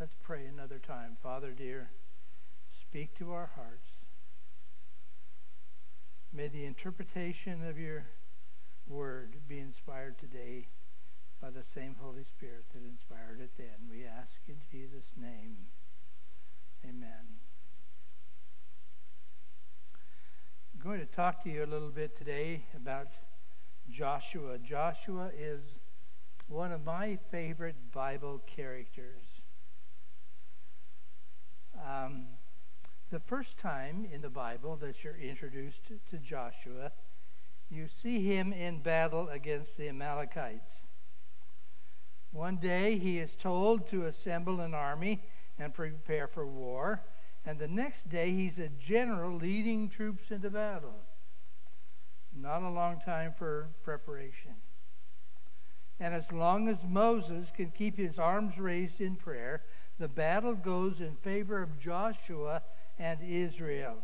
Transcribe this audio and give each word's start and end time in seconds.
Let's 0.00 0.14
pray 0.22 0.46
another 0.46 0.78
time. 0.78 1.16
Father 1.20 1.50
dear, 1.50 1.90
speak 2.70 3.18
to 3.18 3.32
our 3.32 3.50
hearts. 3.56 3.88
May 6.32 6.46
the 6.46 6.64
interpretation 6.66 7.66
of 7.66 7.80
your 7.80 8.04
word 8.86 9.38
be 9.48 9.58
inspired 9.58 10.16
today 10.16 10.68
by 11.42 11.50
the 11.50 11.64
same 11.64 11.96
Holy 11.98 12.22
Spirit 12.22 12.66
that 12.72 12.84
inspired 12.88 13.40
it 13.40 13.50
then. 13.58 13.88
We 13.90 14.04
ask 14.04 14.36
in 14.46 14.58
Jesus' 14.70 15.14
name. 15.20 15.56
Amen. 16.84 17.40
I'm 20.72 20.80
going 20.80 21.00
to 21.00 21.06
talk 21.06 21.42
to 21.42 21.50
you 21.50 21.64
a 21.64 21.66
little 21.66 21.90
bit 21.90 22.16
today 22.16 22.66
about 22.76 23.08
Joshua. 23.90 24.58
Joshua 24.58 25.32
is 25.36 25.80
one 26.46 26.70
of 26.70 26.84
my 26.84 27.18
favorite 27.32 27.90
Bible 27.92 28.40
characters. 28.46 29.37
Um, 31.86 32.26
the 33.10 33.20
first 33.20 33.58
time 33.58 34.06
in 34.12 34.20
the 34.20 34.28
Bible 34.28 34.76
that 34.76 35.02
you're 35.02 35.16
introduced 35.16 35.82
to 36.10 36.18
Joshua, 36.18 36.92
you 37.70 37.86
see 37.88 38.20
him 38.20 38.52
in 38.52 38.80
battle 38.80 39.28
against 39.28 39.76
the 39.76 39.88
Amalekites. 39.88 40.82
One 42.32 42.56
day 42.56 42.98
he 42.98 43.18
is 43.18 43.34
told 43.34 43.86
to 43.88 44.04
assemble 44.04 44.60
an 44.60 44.74
army 44.74 45.22
and 45.58 45.72
prepare 45.72 46.26
for 46.26 46.46
war, 46.46 47.02
and 47.44 47.58
the 47.58 47.68
next 47.68 48.08
day 48.08 48.30
he's 48.30 48.58
a 48.58 48.68
general 48.68 49.36
leading 49.36 49.88
troops 49.88 50.30
into 50.30 50.50
battle. 50.50 51.04
Not 52.34 52.62
a 52.62 52.70
long 52.70 53.00
time 53.00 53.32
for 53.32 53.68
preparation. 53.82 54.56
And 55.98 56.14
as 56.14 56.30
long 56.30 56.68
as 56.68 56.84
Moses 56.84 57.50
can 57.54 57.70
keep 57.70 57.96
his 57.96 58.18
arms 58.18 58.58
raised 58.58 59.00
in 59.00 59.16
prayer, 59.16 59.62
the 59.98 60.08
battle 60.08 60.54
goes 60.54 61.00
in 61.00 61.14
favor 61.14 61.62
of 61.62 61.78
Joshua 61.78 62.62
and 62.98 63.18
Israel. 63.22 63.96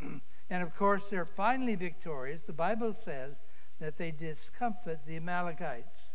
and 0.50 0.62
of 0.62 0.76
course, 0.76 1.04
they're 1.10 1.24
finally 1.24 1.76
victorious. 1.76 2.42
The 2.46 2.52
Bible 2.52 2.92
says 2.92 3.36
that 3.80 3.98
they 3.98 4.10
discomfit 4.10 5.00
the 5.06 5.16
Amalekites. 5.16 6.10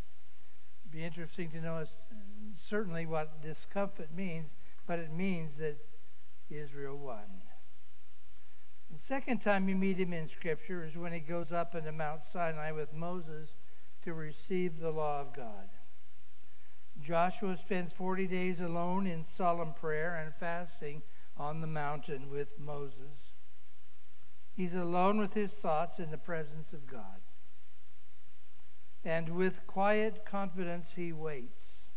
Be 0.92 1.04
interesting 1.04 1.50
to 1.52 1.62
know 1.62 1.86
certainly 2.62 3.06
what 3.06 3.42
discomfit 3.42 4.10
means, 4.16 4.52
but 4.86 5.00
it 5.00 5.12
means 5.12 5.58
that 5.58 5.78
Israel 6.50 6.98
won. 6.98 7.44
The 8.92 9.00
second 9.00 9.42
time 9.42 9.68
you 9.68 9.76
meet 9.76 9.98
him 9.98 10.14
in 10.14 10.30
Scripture 10.30 10.86
is 10.86 10.96
when 10.96 11.14
he 11.14 11.20
goes 11.20 11.52
up 11.52 11.74
into 11.74 11.92
Mount 11.92 12.22
Sinai 12.32 12.72
with 12.72 12.94
Moses 12.94 13.50
to 14.04 14.14
receive 14.14 14.80
the 14.80 14.92
law 14.92 15.22
of 15.22 15.34
God. 15.34 15.70
Joshua 17.04 17.58
spends 17.58 17.92
40 17.92 18.28
days 18.28 18.62
alone 18.62 19.08
in 19.08 19.26
solemn 19.36 19.73
prayer 19.73 20.16
and 20.16 20.34
fasting 20.34 21.02
on 21.36 21.59
the 21.59 21.68
mountain 21.68 22.30
with 22.30 22.58
Moses. 22.58 23.34
He's 24.56 24.73
alone 24.73 25.18
with 25.18 25.34
his 25.34 25.52
thoughts 25.52 26.00
in 26.00 26.12
the 26.12 26.18
presence 26.18 26.72
of 26.72 26.88
God. 26.88 27.20
And 29.04 29.36
with 29.36 29.68
quiet 29.68 30.24
confidence, 30.24 30.92
he 30.96 31.12
waits. 31.12 31.90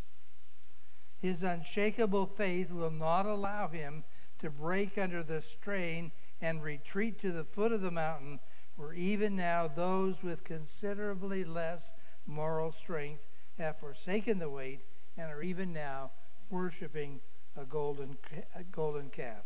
His 1.21 1.45
unshakable 1.45 2.27
faith 2.27 2.73
will 2.73 2.91
not 2.91 3.27
allow 3.27 3.69
him 3.69 4.03
to 4.41 4.51
break 4.51 4.99
under 4.99 5.23
the 5.23 5.41
strain 5.41 6.11
and 6.41 6.65
retreat 6.65 7.21
to 7.21 7.31
the 7.31 7.45
foot 7.45 7.71
of 7.71 7.81
the 7.81 7.93
mountain, 7.93 8.41
where 8.75 8.93
even 8.93 9.37
now 9.37 9.69
those 9.69 10.23
with 10.23 10.43
considerably 10.43 11.45
less 11.45 11.93
moral 12.27 12.73
strength 12.73 13.25
have 13.57 13.79
forsaken 13.79 14.41
the 14.41 14.51
wait 14.51 14.81
and 15.17 15.31
are 15.31 15.43
even 15.43 15.73
now 15.73 16.11
worshiping 16.51 17.21
a 17.57 17.65
golden, 17.65 18.19
a 18.55 18.63
golden 18.65 19.09
calf. 19.09 19.45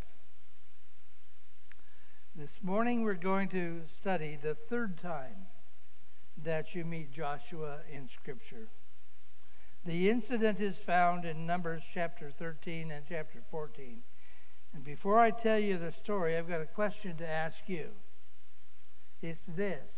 This 2.34 2.60
morning 2.62 3.02
we're 3.02 3.14
going 3.14 3.48
to 3.50 3.82
study 3.86 4.38
the 4.40 4.54
third 4.54 4.98
time 4.98 5.46
that 6.42 6.74
you 6.74 6.84
meet 6.84 7.12
Joshua 7.12 7.78
in 7.90 8.08
Scripture. 8.08 8.68
The 9.84 10.10
incident 10.10 10.60
is 10.60 10.78
found 10.78 11.24
in 11.24 11.46
Numbers 11.46 11.82
chapter 11.92 12.30
13 12.30 12.90
and 12.90 13.04
chapter 13.08 13.40
14. 13.40 14.02
And 14.74 14.84
before 14.84 15.18
I 15.18 15.30
tell 15.30 15.58
you 15.58 15.78
the 15.78 15.92
story, 15.92 16.36
I've 16.36 16.48
got 16.48 16.60
a 16.60 16.66
question 16.66 17.16
to 17.16 17.28
ask 17.28 17.68
you. 17.68 17.88
It's 19.22 19.42
this 19.46 19.88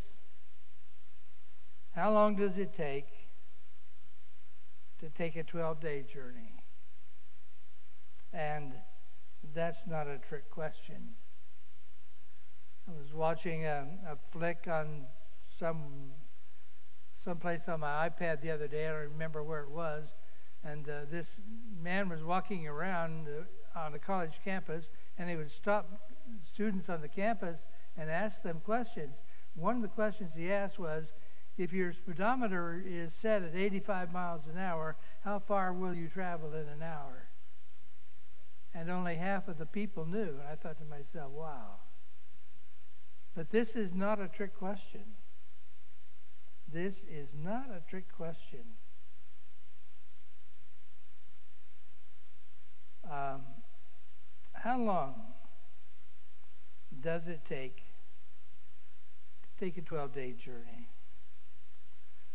How 1.95 2.13
long 2.13 2.37
does 2.37 2.59
it 2.59 2.75
take 2.75 3.22
to 5.03 5.11
take 5.11 5.35
a 5.35 5.43
12 5.43 5.81
day 5.81 6.03
journey? 6.03 6.55
And 8.33 8.73
that's 9.53 9.85
not 9.85 10.07
a 10.07 10.17
trick 10.17 10.49
question. 10.49 11.15
I 12.89 12.93
was 12.93 13.13
watching 13.13 13.67
a, 13.67 13.89
a 14.07 14.17
flick 14.31 14.69
on 14.71 15.07
some 15.59 16.13
someplace 17.23 17.69
on 17.69 17.81
my 17.81 18.09
iPad 18.09 18.43
the 18.43 18.51
other 18.51 18.69
day. 18.69 18.87
I 18.87 18.91
don't 18.93 19.13
remember 19.13 19.43
where 19.43 19.63
it 19.63 19.71
was. 19.71 20.09
And 20.65 20.89
uh, 20.89 21.07
this 21.11 21.29
man 21.81 22.09
was 22.09 22.23
walking 22.23 22.69
around 22.69 23.27
uh, 23.29 23.79
on 23.79 23.95
a 23.95 23.99
college 23.99 24.41
campus, 24.45 24.89
and 25.19 25.29
he 25.29 25.35
would 25.35 25.51
stop 25.51 26.13
students 26.45 26.89
on 26.89 27.01
the 27.01 27.09
campus 27.09 27.59
and 27.97 28.09
ask 28.09 28.43
them 28.43 28.61
questions. 28.65 29.17
One 29.55 29.77
of 29.77 29.83
the 29.83 29.89
questions 29.89 30.33
he 30.37 30.51
asked 30.51 30.79
was, 30.79 31.13
if 31.59 31.73
your 31.73 31.93
speedometer 31.93 32.83
is 32.85 33.13
set 33.13 33.43
at 33.43 33.55
85 33.55 34.13
miles 34.13 34.43
an 34.47 34.59
hour, 34.59 34.97
how 35.25 35.39
far 35.39 35.73
will 35.73 35.95
you 35.95 36.09
travel 36.09 36.53
in 36.55 36.67
an 36.69 36.83
hour? 36.83 37.29
And 38.75 38.91
only 38.91 39.17
half 39.17 39.49
of 39.49 39.59
the 39.59 39.67
people 39.67 40.07
knew. 40.07 40.39
And 40.41 40.49
I 40.51 40.55
thought 40.55 40.79
to 40.79 40.85
myself, 40.85 41.31
wow. 41.33 41.77
But 43.35 43.51
this 43.51 43.77
is 43.77 43.93
not 43.93 44.21
a 44.21 44.29
trick 44.29 44.57
question. 44.57 45.05
This 46.71 46.97
is 47.11 47.29
not 47.35 47.67
a 47.71 47.83
trick 47.89 48.11
question. 48.11 48.65
Um, 53.05 53.43
how 54.55 54.79
long 54.79 55.15
does 56.99 57.29
it 57.29 57.45
take 57.45 57.83
to 59.43 59.65
take 59.65 59.77
a 59.77 59.83
12 59.83 60.15
day 60.15 60.33
journey? 60.33 60.92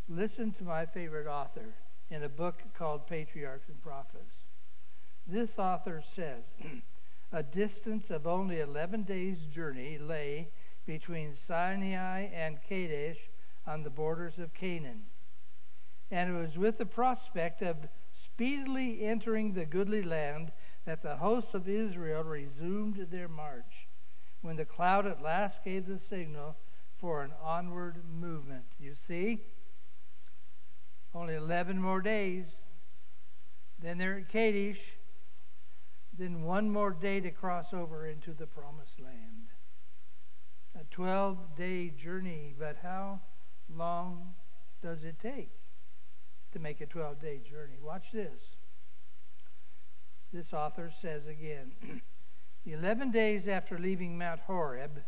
Listen 0.10 0.54
to 0.54 0.64
my 0.64 0.86
favorite 0.86 1.28
author 1.28 1.76
in 2.10 2.24
a 2.24 2.30
book 2.30 2.64
called 2.78 3.08
Patriarchs 3.08 3.68
and 3.68 3.82
Prophets. 3.82 4.36
This 5.28 5.60
author 5.60 6.02
says 6.02 6.44
a 7.34 7.44
distance 7.44 8.10
of 8.10 8.26
only 8.26 8.62
11 8.62 9.04
days' 9.04 9.46
journey 9.54 9.98
lay 9.98 10.48
between 10.86 11.36
Sinai 11.36 12.30
and 12.34 12.60
Kadesh 12.62 13.18
on 13.68 13.84
the 13.84 13.90
borders 13.90 14.38
of 14.38 14.54
Canaan. 14.54 15.08
And 16.10 16.34
it 16.34 16.40
was 16.40 16.58
with 16.58 16.78
the 16.78 16.86
prospect 16.86 17.62
of 17.62 17.90
speedily 18.14 19.02
entering 19.02 19.52
the 19.52 19.66
goodly 19.66 20.04
land 20.04 20.54
that 20.86 21.04
the 21.04 21.18
hosts 21.18 21.54
of 21.54 21.68
Israel 21.68 22.24
resumed 22.24 23.08
their 23.12 23.28
march, 23.28 23.90
when 24.42 24.56
the 24.56 24.64
cloud 24.64 25.06
at 25.06 25.22
last 25.22 25.66
gave 25.66 25.86
the 25.86 26.00
signal 26.00 26.56
for 26.94 27.24
an 27.24 27.34
onward 27.44 27.98
movement. 28.10 28.64
You 28.80 28.96
see? 28.96 29.42
Only 31.14 31.36
11 31.36 31.82
more 31.82 32.02
days. 32.02 32.46
Then 33.80 33.98
they're 33.98 34.18
at 34.18 34.30
Kadesh. 34.30 34.98
Then 36.18 36.44
one 36.44 36.70
more 36.70 36.92
day 36.92 37.20
to 37.20 37.32
cross 37.32 37.74
over 37.74 38.08
into 38.08 38.34
the 38.34 38.48
promised 38.48 39.00
land. 39.00 39.50
A 40.80 40.84
12 40.92 41.56
day 41.56 41.90
journey, 41.90 42.56
but 42.58 42.78
how 42.82 43.22
long 43.74 44.34
does 44.82 45.04
it 45.04 45.20
take 45.20 45.52
to 46.52 46.60
make 46.60 46.82
a 46.82 46.86
12 46.86 47.20
day 47.20 47.40
journey? 47.40 47.78
Watch 47.82 48.12
this. 48.12 48.58
This 50.34 50.54
author 50.54 50.92
says 50.92 51.26
again 51.26 51.72
11 52.66 53.12
days 53.12 53.48
after 53.48 53.80
leaving 53.80 54.18
Mount 54.18 54.42
Horeb, 54.42 55.04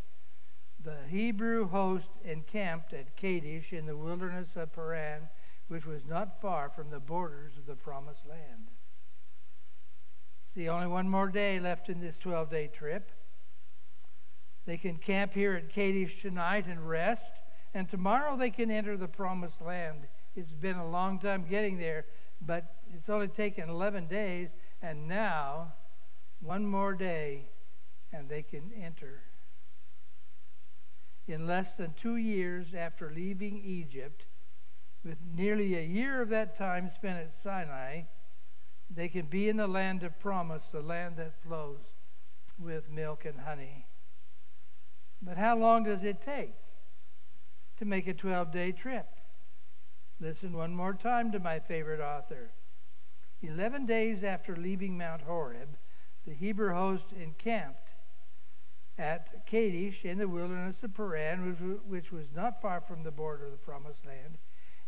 the 0.82 1.00
Hebrew 1.10 1.68
host 1.68 2.10
encamped 2.24 2.94
at 2.94 3.18
Kadesh 3.18 3.74
in 3.74 3.86
the 3.86 3.98
wilderness 3.98 4.56
of 4.56 4.72
Paran, 4.72 5.28
which 5.70 5.86
was 5.86 6.06
not 6.06 6.42
far 6.42 6.70
from 6.70 6.90
the 6.90 7.00
borders 7.00 7.58
of 7.58 7.66
the 7.66 7.76
promised 7.76 8.28
land. 8.28 8.68
See, 10.54 10.68
only 10.68 10.88
one 10.88 11.10
more 11.10 11.30
day 11.30 11.60
left 11.60 11.90
in 11.90 12.02
this 12.02 12.18
12 12.18 12.50
day 12.50 12.68
trip. 12.68 13.12
They 14.66 14.78
can 14.78 14.98
camp 14.98 15.34
here 15.34 15.54
at 15.54 15.70
Kadesh 15.70 16.22
tonight 16.22 16.66
and 16.68 16.88
rest 16.88 17.42
and 17.74 17.88
tomorrow 17.88 18.36
they 18.36 18.50
can 18.50 18.72
enter 18.72 18.98
the 18.98 19.08
promised 19.08 19.62
land. 19.62 20.08
It's 20.36 20.54
been 20.54 20.78
a 20.78 20.90
long 20.90 21.20
time 21.20 21.46
getting 21.48 21.78
there, 21.78 22.06
but 22.42 22.76
it's 22.94 23.10
only 23.10 23.28
taken 23.28 23.70
11 23.70 24.08
days, 24.08 24.50
and 24.82 25.08
now 25.08 25.74
one 26.40 26.66
more 26.66 26.94
day, 26.94 27.50
and 28.12 28.30
they 28.30 28.42
can 28.42 28.72
enter. 28.76 29.22
In 31.28 31.46
less 31.46 31.76
than 31.76 31.94
two 31.94 32.16
years 32.16 32.74
after 32.74 33.12
leaving 33.16 33.62
Egypt, 33.64 34.26
with 35.04 35.24
nearly 35.36 35.76
a 35.76 35.82
year 35.82 36.22
of 36.22 36.30
that 36.30 36.58
time 36.58 36.90
spent 36.90 37.20
at 37.20 37.42
Sinai, 37.42 38.04
they 38.90 39.08
can 39.08 39.28
be 39.28 39.48
in 39.50 39.58
the 39.58 39.68
land 39.68 40.04
of 40.04 40.20
promise, 40.20 40.66
the 40.72 40.82
land 40.82 41.18
that 41.18 41.42
flows 41.42 41.80
with 42.58 42.90
milk 42.90 43.24
and 43.26 43.42
honey. 43.42 43.86
But 45.22 45.38
how 45.38 45.58
long 45.58 45.84
does 45.84 46.04
it 46.04 46.22
take 46.22 46.56
to 47.78 47.86
make 47.86 48.08
a 48.08 48.14
12 48.14 48.52
day 48.52 48.72
trip? 48.72 49.08
Listen 50.20 50.54
one 50.54 50.76
more 50.76 50.94
time 50.94 51.32
to 51.32 51.40
my 51.40 51.60
favorite 51.60 52.02
author. 52.02 52.52
Eleven 53.42 53.86
days 53.86 54.24
after 54.24 54.56
leaving 54.56 54.98
Mount 54.98 55.22
Horeb, 55.22 55.78
the 56.26 56.34
Hebrew 56.34 56.74
host 56.74 57.14
encamped 57.14 57.90
at 58.98 59.46
Kadesh 59.46 60.04
in 60.04 60.18
the 60.18 60.28
wilderness 60.28 60.84
of 60.84 60.94
Paran, 60.94 61.80
which 61.88 62.12
was 62.12 62.34
not 62.36 62.62
far 62.62 62.82
from 62.82 63.04
the 63.04 63.12
border 63.12 63.46
of 63.46 63.52
the 63.52 63.58
Promised 63.58 64.06
Land. 64.06 64.38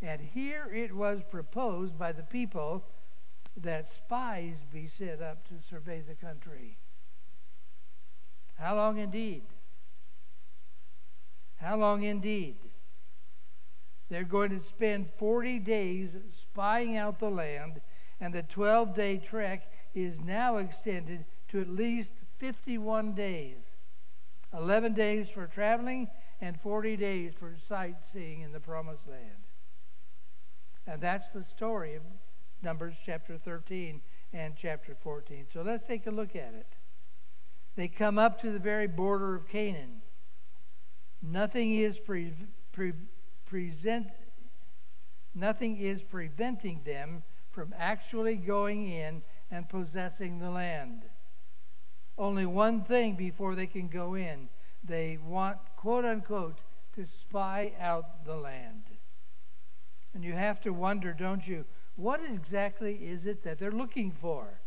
And 0.02 0.22
here 0.22 0.70
it 0.74 0.96
was 0.96 1.22
proposed 1.30 1.98
by 1.98 2.12
the 2.12 2.24
people 2.24 2.86
that 3.56 3.94
spies 3.94 4.56
be 4.72 4.88
set 4.88 5.22
up 5.22 5.48
to 5.48 5.68
survey 5.68 6.02
the 6.02 6.16
country. 6.16 6.78
How 8.56 8.76
long 8.76 8.98
indeed? 8.98 9.44
How 11.58 11.78
long 11.78 12.04
indeed? 12.04 12.58
They're 14.10 14.24
going 14.24 14.50
to 14.50 14.66
spend 14.66 15.10
40 15.10 15.60
days 15.60 16.10
spying 16.34 16.98
out 16.98 17.20
the 17.20 17.30
land, 17.30 17.82
and 18.20 18.34
the 18.34 18.44
12 18.44 18.96
day 18.96 19.18
trek 19.18 19.72
is 19.94 20.20
now 20.20 20.58
extended 20.58 21.26
to 21.50 21.62
at 21.62 21.70
least 21.70 22.14
51 22.38 23.14
days 23.14 23.58
11 24.54 24.94
days 24.94 25.30
for 25.30 25.48
traveling 25.48 26.10
and 26.42 26.60
40 26.60 26.98
days 26.98 27.34
for 27.34 27.56
sightseeing 27.68 28.42
in 28.42 28.52
the 28.52 28.60
promised 28.60 29.08
land. 29.08 29.51
And 30.88 31.02
that's 31.02 31.32
the 31.32 31.44
story 31.44 31.96
of 31.96 32.02
Numbers 32.62 32.96
chapter 33.06 33.38
13 33.38 34.02
and 34.34 34.56
chapter 34.56 34.96
14. 34.96 35.48
So 35.52 35.62
let's 35.62 35.86
take 35.86 36.08
a 36.08 36.12
look 36.12 36.36
at 36.36 36.54
it. 36.54 36.68
They 37.76 37.88
come 37.88 38.18
up 38.18 38.42
to 38.42 38.52
the 38.52 38.60
very 38.60 38.88
border 38.88 39.36
of 39.36 39.48
Canaan. 39.48 40.02
Nothing 41.22 41.74
is 41.76 42.00
pre- 42.00 42.34
pre- 42.72 42.94
present 43.46 44.08
nothing 45.34 45.78
is 45.78 46.04
preventing 46.04 46.82
them 46.86 47.24
from 47.52 47.74
actually 47.78 48.36
going 48.36 48.88
in 48.88 49.22
and 49.50 49.68
possessing 49.68 50.40
the 50.40 50.50
land. 50.50 51.04
Only 52.18 52.46
one 52.46 52.82
thing 52.82 53.16
before 53.16 53.56
they 53.56 53.68
can 53.68 53.88
go 53.88 54.16
in. 54.16 54.50
They 54.84 55.18
want, 55.24 55.58
quote 55.76 56.06
unquote, 56.06 56.60
to 56.96 57.06
spy 57.06 57.74
out 57.80 58.26
the 58.26 58.36
land. 58.36 58.84
And 60.14 60.24
you 60.24 60.34
have 60.34 60.60
to 60.62 60.72
wonder, 60.72 61.14
don't 61.14 61.48
you, 61.48 61.66
what 61.96 62.22
exactly 62.24 62.96
is 62.96 63.26
it 63.26 63.44
that 63.44 63.60
they're 63.60 63.72
looking 63.72 64.12
for? 64.12 64.62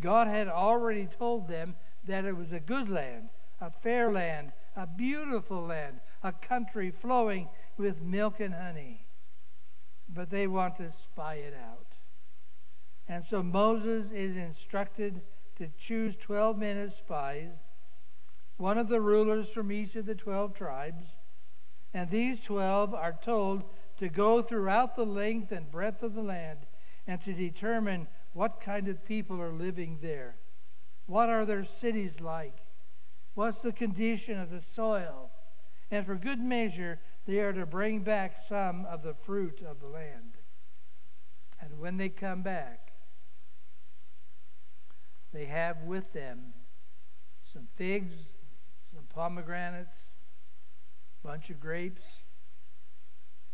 God 0.00 0.26
had 0.26 0.48
already 0.48 1.06
told 1.06 1.48
them 1.48 1.76
that 2.06 2.24
it 2.24 2.36
was 2.36 2.52
a 2.52 2.60
good 2.60 2.88
land, 2.88 3.28
a 3.60 3.70
fair 3.70 4.10
land, 4.10 4.52
a 4.74 4.86
beautiful 4.86 5.62
land, 5.62 6.00
a 6.22 6.32
country 6.32 6.90
flowing 6.90 7.48
with 7.76 8.00
milk 8.00 8.40
and 8.40 8.54
honey. 8.54 9.06
But 10.08 10.30
they 10.30 10.46
want 10.46 10.76
to 10.76 10.92
spy 10.92 11.34
it 11.34 11.54
out. 11.54 11.86
And 13.06 13.24
so 13.24 13.42
Moses 13.42 14.06
is 14.12 14.36
instructed 14.36 15.20
to 15.56 15.68
choose 15.78 16.16
12 16.16 16.56
men 16.56 16.78
as 16.78 16.96
spies, 16.96 17.50
one 18.56 18.78
of 18.78 18.88
the 18.88 19.00
rulers 19.00 19.48
from 19.48 19.72
each 19.72 19.96
of 19.96 20.06
the 20.06 20.14
12 20.14 20.54
tribes. 20.54 21.04
And 21.92 22.08
these 22.08 22.40
12 22.40 22.94
are 22.94 23.18
told 23.20 23.64
to 24.00 24.08
go 24.08 24.40
throughout 24.40 24.96
the 24.96 25.04
length 25.04 25.52
and 25.52 25.70
breadth 25.70 26.02
of 26.02 26.14
the 26.14 26.22
land 26.22 26.60
and 27.06 27.20
to 27.20 27.34
determine 27.34 28.08
what 28.32 28.58
kind 28.58 28.88
of 28.88 29.04
people 29.04 29.40
are 29.42 29.52
living 29.52 29.98
there. 30.00 30.36
What 31.04 31.28
are 31.28 31.44
their 31.44 31.64
cities 31.64 32.18
like? 32.18 32.64
What's 33.34 33.60
the 33.60 33.72
condition 33.72 34.40
of 34.40 34.48
the 34.48 34.62
soil? 34.62 35.30
And 35.90 36.06
for 36.06 36.14
good 36.14 36.40
measure, 36.40 36.98
they 37.26 37.40
are 37.40 37.52
to 37.52 37.66
bring 37.66 38.00
back 38.00 38.38
some 38.48 38.86
of 38.86 39.02
the 39.02 39.12
fruit 39.12 39.60
of 39.60 39.80
the 39.80 39.88
land. 39.88 40.38
And 41.60 41.78
when 41.78 41.98
they 41.98 42.08
come 42.08 42.40
back, 42.40 42.92
they 45.30 45.44
have 45.44 45.82
with 45.82 46.14
them 46.14 46.54
some 47.52 47.68
figs, 47.74 48.14
some 48.94 49.04
pomegranates, 49.14 49.98
a 51.22 51.28
bunch 51.28 51.50
of 51.50 51.60
grapes. 51.60 52.22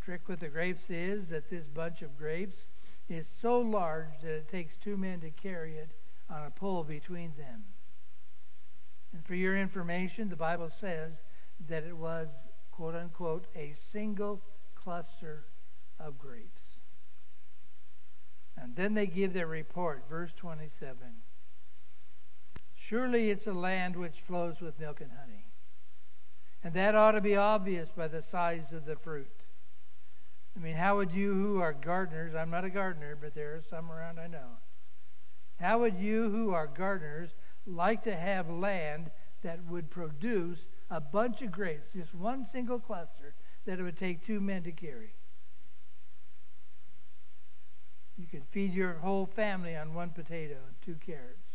Trick 0.07 0.29
with 0.29 0.39
the 0.39 0.49
grapes 0.49 0.89
is 0.89 1.27
that 1.31 1.51
this 1.51 1.67
bunch 1.67 2.01
of 2.01 2.17
grapes 2.17 2.69
is 3.09 3.29
so 3.43 3.59
large 3.59 4.21
that 4.23 4.37
it 4.37 4.49
takes 4.49 4.77
two 4.77 4.97
men 4.97 5.19
to 5.19 5.31
carry 5.31 5.79
it 5.79 5.91
on 6.31 6.45
a 6.47 6.51
pole 6.51 6.85
between 6.85 7.33
them. 7.37 7.65
And 9.13 9.27
for 9.27 9.35
your 9.35 9.57
information, 9.57 10.29
the 10.29 10.37
Bible 10.37 10.71
says 10.71 11.15
that 11.69 11.83
it 11.83 11.97
was, 11.97 12.29
quote 12.71 12.95
unquote, 12.95 13.49
a 13.57 13.75
single 13.91 14.43
cluster 14.77 15.47
of 15.99 16.19
grapes. 16.19 16.79
And 18.57 18.77
then 18.77 18.95
they 18.95 19.09
give 19.09 19.33
their 19.33 19.49
report, 19.49 20.05
verse 20.09 20.31
27. 20.37 20.99
Surely 22.77 23.31
it's 23.31 23.49
a 23.49 23.53
land 23.53 23.97
which 23.97 24.21
flows 24.21 24.61
with 24.61 24.79
milk 24.79 25.01
and 25.01 25.11
honey. 25.21 25.47
And 26.63 26.75
that 26.75 26.95
ought 26.95 27.13
to 27.13 27.21
be 27.21 27.35
obvious 27.35 27.89
by 27.89 28.07
the 28.07 28.23
size 28.23 28.73
of 28.73 28.85
the 28.87 28.95
fruit. 28.95 29.46
I 30.57 30.63
mean, 30.63 30.75
how 30.75 30.97
would 30.97 31.13
you 31.13 31.35
who 31.35 31.61
are 31.61 31.75
gardeners, 31.75 32.35
I'm 32.35 32.51
not 32.51 32.65
a 32.65 32.71
gardener, 32.71 33.17
but 33.21 33.35
there 33.35 33.55
are 33.57 33.63
some 33.63 33.93
around 33.93 34.19
I 34.19 34.27
know. 34.27 34.59
How 35.61 35.81
would 35.81 35.97
you 35.97 36.31
who 36.31 36.53
are 36.55 36.67
gardeners 36.67 37.31
like 37.67 38.03
to 38.05 38.17
have 38.17 38.49
land 38.49 39.11
that 39.43 39.65
would 39.67 39.91
produce 39.91 40.67
a 40.91 41.01
bunch 41.01 41.43
of 41.43 41.53
grapes, 41.53 41.93
just 41.95 42.15
one 42.15 42.47
single 42.47 42.79
cluster, 42.79 43.35
that 43.67 43.79
it 43.79 43.83
would 43.83 43.97
take 43.97 44.25
two 44.25 44.41
men 44.41 44.63
to 44.63 44.73
carry? 44.73 45.15
You 48.17 48.27
could 48.27 48.47
feed 48.49 48.73
your 48.73 48.95
whole 48.95 49.27
family 49.27 49.77
on 49.77 49.93
one 49.93 50.11
potato 50.11 50.57
and 50.67 50.77
two 50.81 50.97
carrots. 51.05 51.53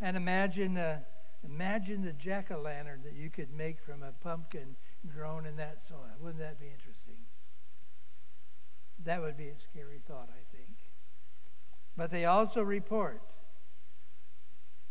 And 0.00 0.16
imagine, 0.16 0.78
uh, 0.78 1.00
imagine 1.44 2.02
the 2.02 2.12
jack 2.12 2.50
o' 2.50 2.58
lantern 2.58 3.02
that 3.04 3.12
you 3.12 3.28
could 3.28 3.52
make 3.52 3.80
from 3.80 4.02
a 4.02 4.12
pumpkin 4.12 4.76
grown 5.12 5.46
in 5.46 5.56
that 5.56 5.84
soil. 5.86 6.16
Wouldn't 6.20 6.40
that 6.40 6.58
be 6.58 6.66
interesting? 6.66 7.26
That 9.02 9.20
would 9.20 9.36
be 9.36 9.48
a 9.48 9.58
scary 9.58 10.00
thought, 10.06 10.28
I 10.30 10.44
think. 10.50 10.76
But 11.96 12.10
they 12.10 12.24
also 12.24 12.62
report 12.62 13.22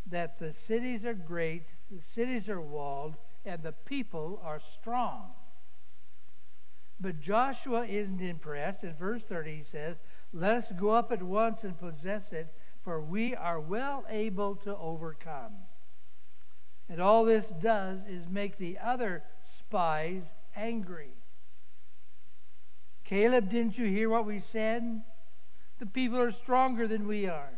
that 0.05 0.39
the 0.39 0.53
cities 0.53 1.05
are 1.05 1.13
great, 1.13 1.67
the 1.89 2.01
cities 2.01 2.49
are 2.49 2.61
walled, 2.61 3.15
and 3.45 3.63
the 3.63 3.71
people 3.71 4.39
are 4.43 4.59
strong. 4.59 5.31
But 6.99 7.19
Joshua 7.19 7.85
isn't 7.85 8.21
impressed. 8.21 8.83
In 8.83 8.93
verse 8.93 9.23
30, 9.23 9.55
he 9.55 9.63
says, 9.63 9.97
Let 10.31 10.55
us 10.55 10.71
go 10.71 10.91
up 10.91 11.11
at 11.11 11.23
once 11.23 11.63
and 11.63 11.77
possess 11.77 12.31
it, 12.31 12.53
for 12.81 13.01
we 13.01 13.35
are 13.35 13.59
well 13.59 14.05
able 14.09 14.55
to 14.57 14.77
overcome. 14.77 15.53
And 16.87 17.01
all 17.01 17.25
this 17.25 17.47
does 17.47 17.99
is 18.07 18.29
make 18.29 18.57
the 18.57 18.77
other 18.77 19.23
spies 19.57 20.23
angry. 20.55 21.13
Caleb, 23.03 23.49
didn't 23.49 23.77
you 23.77 23.85
hear 23.85 24.09
what 24.09 24.25
we 24.25 24.39
said? 24.39 25.03
The 25.79 25.85
people 25.85 26.19
are 26.19 26.31
stronger 26.31 26.87
than 26.87 27.07
we 27.07 27.27
are. 27.27 27.51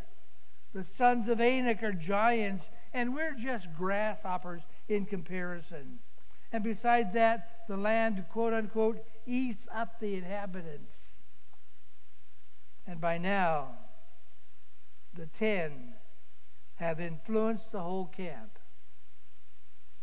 The 0.73 0.83
sons 0.83 1.27
of 1.29 1.39
Anak 1.39 1.83
are 1.83 1.93
giants, 1.93 2.65
and 2.93 3.13
we're 3.13 3.35
just 3.35 3.67
grasshoppers 3.77 4.63
in 4.89 5.05
comparison. 5.05 5.99
And 6.51 6.63
besides 6.63 7.13
that, 7.13 7.65
the 7.67 7.77
land, 7.77 8.25
quote 8.31 8.53
unquote, 8.53 9.03
eats 9.25 9.67
up 9.73 9.99
the 9.99 10.15
inhabitants. 10.15 10.93
And 12.87 12.99
by 12.99 13.17
now, 13.17 13.69
the 15.13 15.25
ten 15.25 15.93
have 16.75 16.99
influenced 16.99 17.71
the 17.71 17.81
whole 17.81 18.05
camp. 18.05 18.54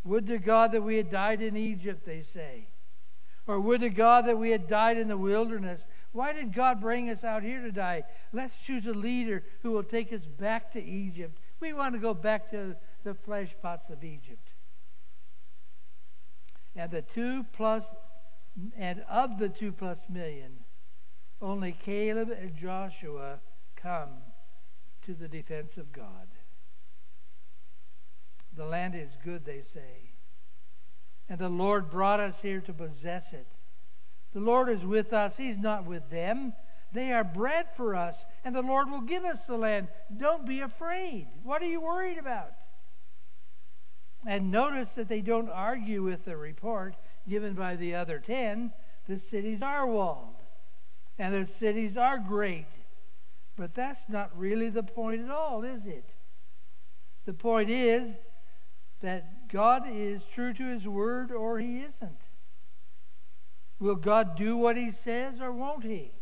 Would 0.05 0.27
to 0.27 0.39
God 0.39 0.73
that 0.73 0.83
we 0.83 0.97
had 0.97 1.11
died 1.11 1.43
in 1.43 1.57
Egypt, 1.57 2.05
they 2.05 2.23
say. 2.23 2.69
Or 3.47 3.61
would 3.61 3.81
to 3.81 3.91
God 3.91 4.27
that 4.27 4.39
we 4.39 4.51
had 4.51 4.67
died 4.67 4.99
in 4.99 5.09
the 5.09 5.17
wilderness. 5.17 5.83
Why 6.13 6.33
did 6.33 6.53
God 6.53 6.81
bring 6.81 7.09
us 7.09 7.25
out 7.25 7.43
here 7.43 7.63
to 7.63 7.73
die? 7.73 8.05
Let's 8.33 8.59
choose 8.59 8.87
a 8.87 8.93
leader 8.93 9.43
who 9.63 9.71
will 9.73 9.83
take 9.83 10.13
us 10.13 10.27
back 10.27 10.71
to 10.73 10.83
Egypt. 10.83 11.39
We 11.61 11.73
want 11.73 11.95
to 11.95 12.01
go 12.01 12.15
back 12.15 12.51
to 12.51 12.77
the 13.05 13.15
flesh 13.15 13.55
pots 13.63 13.91
of 13.91 14.05
Egypt. 14.05 14.51
And 16.75 16.91
the 16.91 17.03
two 17.03 17.45
plus, 17.53 17.85
and 18.77 19.05
of 19.09 19.39
the 19.39 19.49
two 19.49 19.73
plus 19.73 19.99
million, 20.09 20.65
only 21.41 21.73
Caleb 21.73 22.31
and 22.31 22.55
Joshua 22.55 23.41
come 23.77 24.11
to 25.03 25.15
the 25.15 25.29
defense 25.29 25.77
of 25.77 25.93
God. 25.93 26.29
The 28.55 28.65
land 28.65 28.95
is 28.95 29.17
good, 29.25 29.45
they 29.45 29.63
say. 29.63 30.13
And 31.29 31.39
the 31.39 31.49
Lord 31.49 31.91
brought 31.91 32.21
us 32.21 32.41
here 32.43 32.61
to 32.61 32.73
possess 32.73 33.33
it. 33.33 33.47
The 34.33 34.41
Lord 34.41 34.69
is 34.69 34.85
with 34.85 35.13
us, 35.13 35.37
He's 35.37 35.59
not 35.59 35.87
with 35.87 36.11
them. 36.11 36.55
They 36.93 37.13
are 37.13 37.25
bread 37.25 37.71
for 37.75 37.95
us, 37.95 38.27
and 38.45 38.55
the 38.55 38.63
Lord 38.63 38.91
will 38.91 39.01
give 39.01 39.25
us 39.25 39.39
the 39.47 39.57
land. 39.57 39.89
Don't 40.15 40.47
be 40.47 40.61
afraid. 40.61 41.29
What 41.43 41.63
are 41.63 41.67
you 41.67 41.81
worried 41.81 42.19
about? 42.19 42.53
And 44.27 44.51
notice 44.51 44.91
that 44.91 45.09
they 45.09 45.23
don't 45.23 45.49
argue 45.49 46.03
with 46.03 46.27
the 46.27 46.37
report 46.37 46.97
given 47.29 47.55
by 47.55 47.77
the 47.77 47.95
other 47.95 48.19
ten. 48.19 48.73
The 49.09 49.19
cities 49.19 49.63
are 49.63 49.87
walled, 49.87 50.43
and 51.19 51.35
the 51.35 51.51
cities 51.51 51.97
are 51.97 52.19
great. 52.19 52.67
But 53.57 53.75
that's 53.75 54.09
not 54.09 54.39
really 54.39 54.69
the 54.69 54.83
point 54.83 55.23
at 55.23 55.31
all, 55.31 55.63
is 55.63 55.87
it? 55.87 56.15
The 57.25 57.35
point 57.35 57.71
is 57.71 58.15
that 59.03 59.49
God 59.49 59.85
is 59.87 60.25
true 60.25 60.53
to 60.55 60.65
his 60.65 60.89
word 60.89 61.31
or 61.31 61.59
he 61.59 61.81
isn't. 61.81 62.23
Will 63.79 63.97
God 63.97 64.37
do 64.37 64.57
what 64.57 64.77
he 64.77 64.91
says 64.91 65.41
or 65.41 65.53
won't 65.53 65.85
he? 65.85 66.13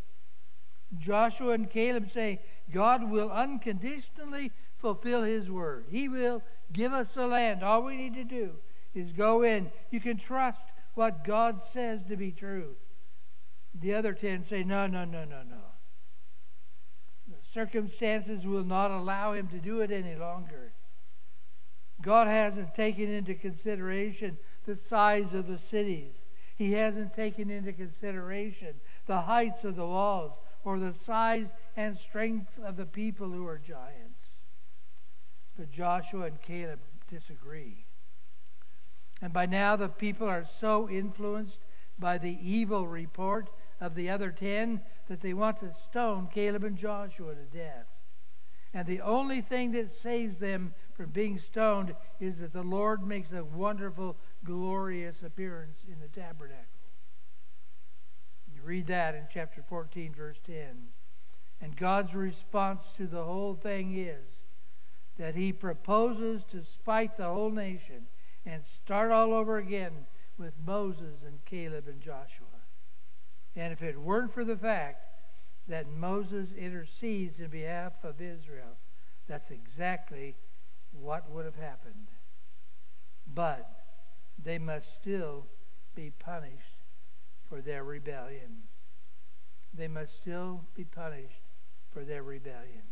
Joshua 0.98 1.52
and 1.52 1.70
Caleb 1.70 2.10
say 2.10 2.40
God 2.72 3.08
will 3.08 3.30
unconditionally 3.30 4.50
fulfill 4.76 5.22
his 5.22 5.50
word. 5.50 5.86
He 5.90 6.08
will 6.08 6.42
give 6.72 6.92
us 6.92 7.08
the 7.14 7.26
land. 7.26 7.62
All 7.62 7.82
we 7.82 7.96
need 7.96 8.14
to 8.14 8.24
do 8.24 8.54
is 8.94 9.12
go 9.12 9.42
in. 9.42 9.70
You 9.90 10.00
can 10.00 10.16
trust 10.16 10.62
what 10.94 11.22
God 11.22 11.62
says 11.62 12.00
to 12.08 12.16
be 12.16 12.32
true. 12.32 12.76
The 13.74 13.94
other 13.94 14.14
10 14.14 14.46
say, 14.46 14.64
no, 14.64 14.86
no, 14.86 15.04
no, 15.04 15.24
no, 15.24 15.42
no. 15.48 15.62
The 17.28 17.36
circumstances 17.52 18.44
will 18.44 18.64
not 18.64 18.90
allow 18.90 19.32
him 19.34 19.46
to 19.48 19.58
do 19.58 19.80
it 19.80 19.92
any 19.92 20.16
longer. 20.16 20.72
God 22.02 22.28
hasn't 22.28 22.74
taken 22.74 23.10
into 23.10 23.34
consideration 23.34 24.38
the 24.66 24.76
size 24.76 25.34
of 25.34 25.46
the 25.46 25.58
cities. 25.58 26.14
He 26.56 26.72
hasn't 26.72 27.14
taken 27.14 27.50
into 27.50 27.72
consideration 27.72 28.80
the 29.06 29.22
heights 29.22 29.64
of 29.64 29.76
the 29.76 29.86
walls 29.86 30.34
or 30.64 30.78
the 30.78 30.92
size 30.92 31.48
and 31.76 31.96
strength 31.96 32.58
of 32.62 32.76
the 32.76 32.86
people 32.86 33.30
who 33.30 33.46
are 33.46 33.58
giants. 33.58 34.20
But 35.56 35.70
Joshua 35.70 36.26
and 36.26 36.40
Caleb 36.40 36.80
disagree. 37.08 37.86
And 39.22 39.32
by 39.32 39.46
now, 39.46 39.76
the 39.76 39.88
people 39.88 40.28
are 40.28 40.46
so 40.58 40.88
influenced 40.88 41.60
by 41.98 42.18
the 42.18 42.38
evil 42.42 42.86
report 42.86 43.50
of 43.80 43.94
the 43.94 44.08
other 44.08 44.30
ten 44.30 44.80
that 45.08 45.20
they 45.20 45.34
want 45.34 45.60
to 45.60 45.74
stone 45.74 46.28
Caleb 46.32 46.64
and 46.64 46.76
Joshua 46.76 47.34
to 47.34 47.44
death. 47.44 47.86
And 48.72 48.86
the 48.86 49.00
only 49.00 49.40
thing 49.40 49.72
that 49.72 49.92
saves 49.92 50.36
them 50.36 50.74
from 50.94 51.10
being 51.10 51.38
stoned 51.38 51.94
is 52.20 52.38
that 52.38 52.52
the 52.52 52.62
Lord 52.62 53.04
makes 53.06 53.32
a 53.32 53.42
wonderful, 53.42 54.16
glorious 54.44 55.22
appearance 55.22 55.84
in 55.88 55.98
the 56.00 56.08
tabernacle. 56.08 56.66
You 58.54 58.62
read 58.62 58.86
that 58.86 59.14
in 59.14 59.26
chapter 59.32 59.62
14, 59.62 60.14
verse 60.14 60.40
10. 60.44 60.88
And 61.60 61.76
God's 61.76 62.14
response 62.14 62.92
to 62.96 63.06
the 63.06 63.24
whole 63.24 63.54
thing 63.54 63.96
is 63.96 64.42
that 65.18 65.34
he 65.34 65.52
proposes 65.52 66.44
to 66.44 66.62
spite 66.62 67.16
the 67.16 67.28
whole 67.28 67.50
nation 67.50 68.06
and 68.46 68.64
start 68.64 69.10
all 69.10 69.34
over 69.34 69.58
again 69.58 70.06
with 70.38 70.54
Moses 70.64 71.22
and 71.26 71.44
Caleb 71.44 71.86
and 71.88 72.00
Joshua. 72.00 72.46
And 73.54 73.72
if 73.72 73.82
it 73.82 74.00
weren't 74.00 74.32
for 74.32 74.44
the 74.44 74.56
fact 74.56 75.09
that 75.70 75.88
Moses 75.88 76.48
intercedes 76.58 77.38
in 77.38 77.48
behalf 77.48 78.02
of 78.02 78.20
Israel, 78.20 78.76
that's 79.28 79.52
exactly 79.52 80.34
what 80.90 81.30
would 81.30 81.44
have 81.44 81.54
happened. 81.54 82.08
But 83.32 83.70
they 84.36 84.58
must 84.58 84.92
still 84.92 85.46
be 85.94 86.10
punished 86.10 86.82
for 87.48 87.60
their 87.60 87.84
rebellion. 87.84 88.64
They 89.72 89.86
must 89.86 90.16
still 90.16 90.64
be 90.74 90.84
punished 90.84 91.42
for 91.92 92.04
their 92.04 92.24
rebellion. 92.24 92.82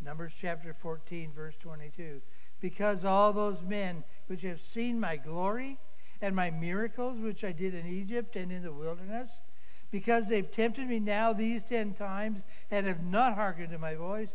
Numbers 0.00 0.34
chapter 0.40 0.72
14, 0.72 1.32
verse 1.32 1.56
22. 1.58 2.22
Because 2.60 3.04
all 3.04 3.32
those 3.32 3.62
men 3.62 4.04
which 4.28 4.42
have 4.42 4.60
seen 4.60 5.00
my 5.00 5.16
glory 5.16 5.80
and 6.20 6.36
my 6.36 6.50
miracles 6.50 7.18
which 7.18 7.42
I 7.42 7.50
did 7.50 7.74
in 7.74 7.88
Egypt 7.88 8.36
and 8.36 8.52
in 8.52 8.62
the 8.62 8.72
wilderness, 8.72 9.40
because 9.92 10.26
they've 10.26 10.50
tempted 10.50 10.88
me 10.88 10.98
now 10.98 11.32
these 11.32 11.62
ten 11.62 11.92
times 11.92 12.40
and 12.70 12.86
have 12.86 13.04
not 13.04 13.34
hearkened 13.34 13.70
to 13.70 13.78
my 13.78 13.94
voice, 13.94 14.30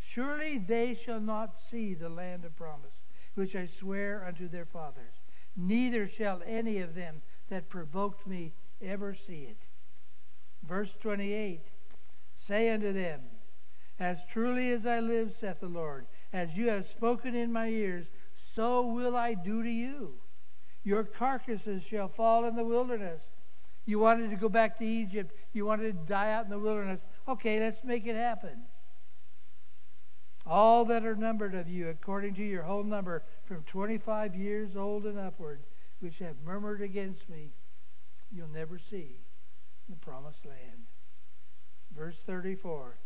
surely 0.00 0.58
they 0.58 0.94
shall 0.94 1.20
not 1.20 1.54
see 1.70 1.94
the 1.94 2.08
land 2.08 2.44
of 2.44 2.56
promise, 2.56 3.00
which 3.34 3.54
I 3.54 3.66
swear 3.66 4.24
unto 4.26 4.48
their 4.48 4.66
fathers. 4.66 5.14
Neither 5.56 6.08
shall 6.08 6.42
any 6.44 6.78
of 6.80 6.94
them 6.94 7.22
that 7.48 7.68
provoked 7.68 8.26
me 8.26 8.52
ever 8.82 9.14
see 9.14 9.44
it. 9.44 9.58
Verse 10.62 10.94
28 11.00 11.60
Say 12.34 12.68
unto 12.68 12.92
them, 12.92 13.22
As 13.98 14.24
truly 14.26 14.70
as 14.70 14.84
I 14.84 14.98
live, 14.98 15.34
saith 15.38 15.60
the 15.60 15.68
Lord, 15.68 16.06
as 16.32 16.58
you 16.58 16.68
have 16.68 16.86
spoken 16.86 17.34
in 17.34 17.52
my 17.52 17.68
ears, 17.68 18.06
so 18.34 18.84
will 18.84 19.16
I 19.16 19.34
do 19.34 19.62
to 19.62 19.70
you. 19.70 20.14
Your 20.82 21.04
carcasses 21.04 21.82
shall 21.84 22.08
fall 22.08 22.44
in 22.44 22.56
the 22.56 22.64
wilderness 22.64 23.22
you 23.86 24.00
wanted 24.00 24.30
to 24.30 24.36
go 24.36 24.48
back 24.48 24.78
to 24.78 24.84
Egypt. 24.84 25.34
You 25.52 25.64
wanted 25.64 25.92
to 25.92 26.12
die 26.12 26.32
out 26.32 26.44
in 26.44 26.50
the 26.50 26.58
wilderness. 26.58 27.00
Okay, 27.26 27.60
let's 27.60 27.82
make 27.84 28.04
it 28.06 28.16
happen. 28.16 28.64
All 30.44 30.84
that 30.86 31.06
are 31.06 31.16
numbered 31.16 31.54
of 31.54 31.68
you, 31.68 31.88
according 31.88 32.34
to 32.34 32.44
your 32.44 32.64
whole 32.64 32.84
number, 32.84 33.22
from 33.44 33.62
25 33.62 34.34
years 34.34 34.76
old 34.76 35.06
and 35.06 35.18
upward, 35.18 35.60
which 36.00 36.18
have 36.18 36.36
murmured 36.44 36.82
against 36.82 37.28
me, 37.28 37.52
you'll 38.30 38.48
never 38.48 38.78
see 38.78 39.16
the 39.88 39.96
promised 39.96 40.44
land. 40.44 40.86
Verse 41.96 42.18
34 42.26 42.98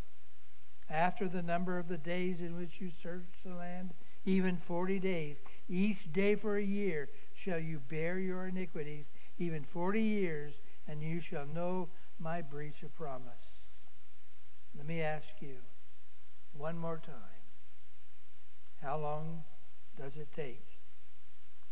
After 0.88 1.28
the 1.28 1.42
number 1.42 1.78
of 1.78 1.88
the 1.88 1.98
days 1.98 2.40
in 2.40 2.56
which 2.56 2.80
you 2.80 2.90
search 2.90 3.24
the 3.44 3.54
land, 3.54 3.94
even 4.24 4.56
40 4.56 4.98
days, 4.98 5.36
each 5.68 6.12
day 6.12 6.34
for 6.34 6.56
a 6.56 6.62
year, 6.62 7.08
shall 7.34 7.58
you 7.58 7.80
bear 7.80 8.18
your 8.18 8.46
iniquities, 8.46 9.06
even 9.38 9.64
40 9.64 10.00
years 10.02 10.60
and 10.86 11.02
you 11.02 11.20
shall 11.20 11.46
know 11.46 11.88
my 12.18 12.42
breach 12.42 12.82
of 12.82 12.94
promise. 12.94 13.60
Let 14.76 14.86
me 14.86 15.00
ask 15.00 15.28
you 15.40 15.56
one 16.52 16.78
more 16.78 17.00
time 17.04 17.40
how 18.82 18.98
long 18.98 19.44
does 19.96 20.16
it 20.16 20.28
take 20.34 20.64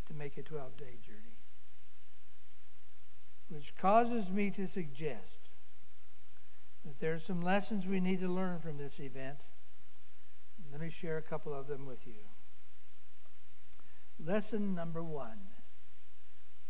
to 0.06 0.14
make 0.14 0.36
a 0.36 0.42
12 0.42 0.76
day 0.76 0.98
journey? 1.04 1.38
Which 3.48 3.74
causes 3.76 4.30
me 4.30 4.50
to 4.50 4.66
suggest 4.66 5.48
that 6.84 7.00
there 7.00 7.14
are 7.14 7.20
some 7.20 7.40
lessons 7.40 7.86
we 7.86 8.00
need 8.00 8.20
to 8.20 8.28
learn 8.28 8.58
from 8.58 8.76
this 8.76 9.00
event. 9.00 9.38
Let 10.70 10.80
me 10.80 10.90
share 10.90 11.16
a 11.16 11.22
couple 11.22 11.54
of 11.54 11.66
them 11.66 11.86
with 11.86 12.06
you. 12.06 12.28
Lesson 14.22 14.74
number 14.74 15.02
one 15.02 15.47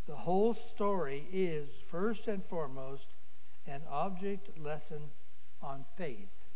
the 0.09 0.17
whole 0.17 0.55
story 0.55 1.29
is, 1.31 1.69
first 1.87 2.29
and 2.29 2.43
foremost, 2.43 3.09
an 3.67 3.83
object 3.91 4.59
lesson 4.59 5.11
on 5.63 5.85
faith, 5.99 6.47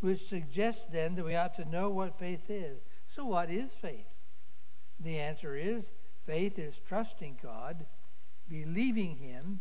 which 0.00 0.26
suggests 0.26 0.86
then 0.90 1.14
that 1.14 1.26
we 1.26 1.36
ought 1.36 1.54
to 1.54 1.68
know 1.68 1.90
what 1.90 2.18
faith 2.18 2.48
is. 2.48 2.80
So, 3.06 3.26
what 3.26 3.50
is 3.50 3.72
faith? 3.72 4.18
The 4.98 5.18
answer 5.18 5.56
is 5.56 5.84
faith 6.24 6.58
is 6.58 6.80
trusting 6.88 7.38
God, 7.42 7.84
believing 8.48 9.16
Him, 9.16 9.60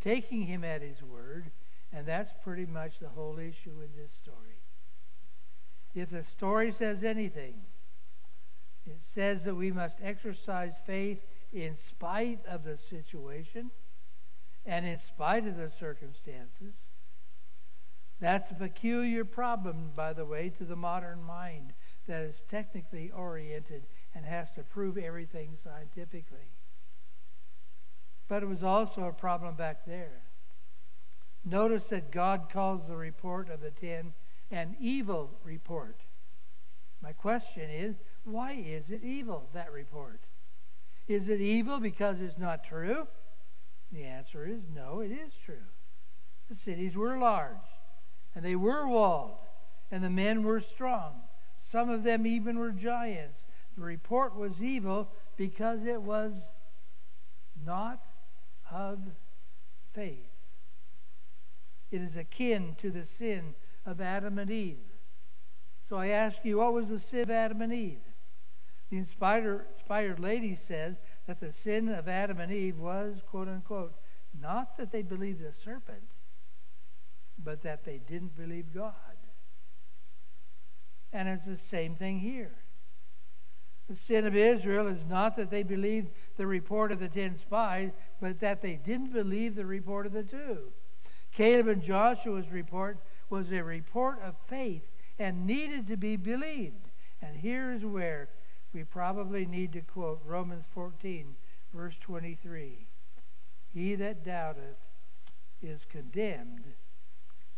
taking 0.00 0.42
Him 0.42 0.62
at 0.62 0.82
His 0.82 1.02
word, 1.02 1.50
and 1.92 2.06
that's 2.06 2.32
pretty 2.44 2.66
much 2.66 3.00
the 3.00 3.08
whole 3.08 3.40
issue 3.40 3.80
in 3.82 4.00
this 4.00 4.12
story. 4.12 4.62
If 5.96 6.10
the 6.10 6.22
story 6.22 6.70
says 6.70 7.02
anything, 7.02 7.62
it 8.86 9.00
says 9.02 9.44
that 9.44 9.56
we 9.56 9.72
must 9.72 9.98
exercise 10.00 10.74
faith 10.86 11.24
in 11.52 11.76
spite 11.76 12.40
of 12.46 12.64
the 12.64 12.76
situation 12.76 13.70
and 14.66 14.86
in 14.86 14.98
spite 15.00 15.46
of 15.46 15.56
the 15.56 15.70
circumstances. 15.70 16.74
That's 18.20 18.50
a 18.50 18.54
peculiar 18.54 19.24
problem, 19.24 19.92
by 19.94 20.12
the 20.12 20.24
way, 20.24 20.50
to 20.50 20.64
the 20.64 20.76
modern 20.76 21.22
mind 21.22 21.72
that 22.06 22.22
is 22.22 22.42
technically 22.48 23.10
oriented 23.10 23.86
and 24.14 24.24
has 24.24 24.50
to 24.52 24.62
prove 24.62 24.98
everything 24.98 25.56
scientifically. 25.62 26.52
But 28.26 28.42
it 28.42 28.46
was 28.46 28.62
also 28.62 29.04
a 29.04 29.12
problem 29.12 29.54
back 29.54 29.86
there. 29.86 30.22
Notice 31.44 31.84
that 31.84 32.10
God 32.10 32.48
calls 32.52 32.88
the 32.88 32.96
report 32.96 33.48
of 33.48 33.60
the 33.60 33.70
ten 33.70 34.14
an 34.50 34.76
evil 34.80 35.38
report. 35.44 36.00
My 37.00 37.12
question 37.12 37.70
is 37.70 37.96
why 38.24 38.52
is 38.52 38.90
it 38.90 39.04
evil, 39.04 39.48
that 39.54 39.72
report? 39.72 40.20
Is 41.08 41.28
it 41.30 41.40
evil 41.40 41.80
because 41.80 42.20
it's 42.20 42.38
not 42.38 42.64
true? 42.64 43.08
The 43.90 44.04
answer 44.04 44.46
is 44.46 44.68
no, 44.72 45.00
it 45.00 45.10
is 45.10 45.32
true. 45.44 45.56
The 46.48 46.54
cities 46.54 46.94
were 46.94 47.16
large, 47.16 47.56
and 48.34 48.44
they 48.44 48.56
were 48.56 48.86
walled, 48.86 49.38
and 49.90 50.04
the 50.04 50.10
men 50.10 50.42
were 50.42 50.60
strong. 50.60 51.22
Some 51.70 51.88
of 51.88 52.02
them 52.02 52.26
even 52.26 52.58
were 52.58 52.72
giants. 52.72 53.44
The 53.76 53.82
report 53.82 54.36
was 54.36 54.62
evil 54.62 55.10
because 55.36 55.84
it 55.84 56.02
was 56.02 56.34
not 57.64 58.02
of 58.70 58.98
faith. 59.92 60.52
It 61.90 62.02
is 62.02 62.16
akin 62.16 62.76
to 62.78 62.90
the 62.90 63.06
sin 63.06 63.54
of 63.86 64.00
Adam 64.00 64.38
and 64.38 64.50
Eve. 64.50 64.76
So 65.88 65.96
I 65.96 66.08
ask 66.08 66.44
you, 66.44 66.58
what 66.58 66.74
was 66.74 66.90
the 66.90 66.98
sin 66.98 67.22
of 67.22 67.30
Adam 67.30 67.62
and 67.62 67.72
Eve? 67.72 68.07
The 68.90 68.96
inspired, 68.96 69.66
inspired 69.76 70.18
lady 70.18 70.54
says 70.54 70.96
that 71.26 71.40
the 71.40 71.52
sin 71.52 71.88
of 71.88 72.08
Adam 72.08 72.40
and 72.40 72.50
Eve 72.50 72.78
was, 72.78 73.20
quote 73.26 73.48
unquote, 73.48 73.94
not 74.40 74.76
that 74.78 74.92
they 74.92 75.02
believed 75.02 75.42
the 75.42 75.52
serpent, 75.52 76.04
but 77.42 77.62
that 77.62 77.84
they 77.84 77.98
didn't 77.98 78.36
believe 78.36 78.72
God. 78.74 78.92
And 81.12 81.28
it's 81.28 81.46
the 81.46 81.56
same 81.56 81.94
thing 81.94 82.20
here. 82.20 82.56
The 83.88 83.96
sin 83.96 84.26
of 84.26 84.36
Israel 84.36 84.86
is 84.86 85.04
not 85.08 85.36
that 85.36 85.50
they 85.50 85.62
believed 85.62 86.10
the 86.36 86.46
report 86.46 86.92
of 86.92 87.00
the 87.00 87.08
ten 87.08 87.38
spies, 87.38 87.92
but 88.20 88.40
that 88.40 88.60
they 88.60 88.76
didn't 88.76 89.12
believe 89.12 89.54
the 89.54 89.64
report 89.64 90.06
of 90.06 90.12
the 90.12 90.22
two. 90.22 90.72
Caleb 91.32 91.68
and 91.68 91.82
Joshua's 91.82 92.50
report 92.50 92.98
was 93.30 93.50
a 93.50 93.62
report 93.62 94.20
of 94.22 94.36
faith 94.36 94.90
and 95.18 95.46
needed 95.46 95.86
to 95.88 95.96
be 95.96 96.16
believed. 96.16 96.90
And 97.22 97.36
here's 97.36 97.84
where 97.84 98.28
we 98.72 98.84
probably 98.84 99.46
need 99.46 99.72
to 99.72 99.80
quote 99.80 100.20
Romans 100.24 100.68
14, 100.72 101.36
verse 101.72 101.98
23 101.98 102.86
He 103.72 103.94
that 103.94 104.24
doubteth 104.24 104.88
is 105.62 105.84
condemned, 105.84 106.74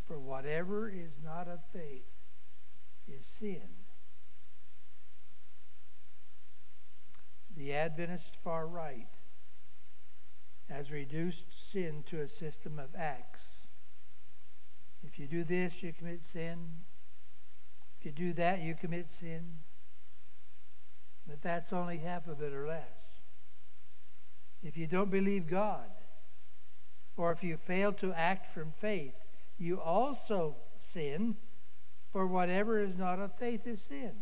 for 0.06 0.18
whatever 0.18 0.88
is 0.88 1.18
not 1.22 1.48
of 1.48 1.60
faith 1.72 2.12
is 3.08 3.26
sin. 3.26 3.80
The 7.56 7.74
Adventist 7.74 8.36
far 8.36 8.66
right 8.66 9.08
has 10.68 10.90
reduced 10.90 11.46
sin 11.70 12.04
to 12.06 12.20
a 12.20 12.28
system 12.28 12.78
of 12.78 12.94
acts. 12.96 13.44
If 15.02 15.18
you 15.18 15.26
do 15.26 15.42
this, 15.42 15.82
you 15.82 15.92
commit 15.92 16.24
sin. 16.24 16.84
If 17.98 18.06
you 18.06 18.12
do 18.12 18.32
that, 18.34 18.60
you 18.60 18.74
commit 18.74 19.10
sin. 19.10 19.58
But 21.30 21.42
that's 21.42 21.72
only 21.72 21.98
half 21.98 22.26
of 22.26 22.42
it 22.42 22.52
or 22.52 22.66
less. 22.66 23.20
If 24.64 24.76
you 24.76 24.88
don't 24.88 25.12
believe 25.12 25.46
God, 25.46 25.88
or 27.16 27.30
if 27.30 27.44
you 27.44 27.56
fail 27.56 27.92
to 27.94 28.12
act 28.12 28.52
from 28.52 28.72
faith, 28.72 29.24
you 29.56 29.80
also 29.80 30.56
sin, 30.92 31.36
for 32.10 32.26
whatever 32.26 32.80
is 32.80 32.96
not 32.96 33.20
of 33.20 33.32
faith 33.36 33.64
is 33.64 33.80
sin. 33.80 34.12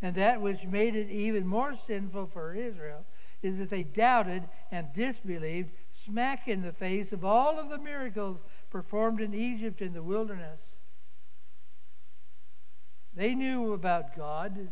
And 0.00 0.14
that 0.14 0.40
which 0.40 0.66
made 0.66 0.94
it 0.94 1.10
even 1.10 1.46
more 1.46 1.74
sinful 1.74 2.28
for 2.28 2.54
Israel 2.54 3.04
is 3.42 3.58
that 3.58 3.70
they 3.70 3.82
doubted 3.82 4.44
and 4.70 4.92
disbelieved 4.92 5.72
smack 5.90 6.46
in 6.46 6.62
the 6.62 6.72
face 6.72 7.12
of 7.12 7.24
all 7.24 7.58
of 7.58 7.70
the 7.70 7.78
miracles 7.78 8.40
performed 8.70 9.20
in 9.20 9.34
Egypt 9.34 9.82
in 9.82 9.94
the 9.94 10.02
wilderness. 10.02 10.76
They 13.14 13.34
knew 13.34 13.72
about 13.72 14.16
God. 14.16 14.70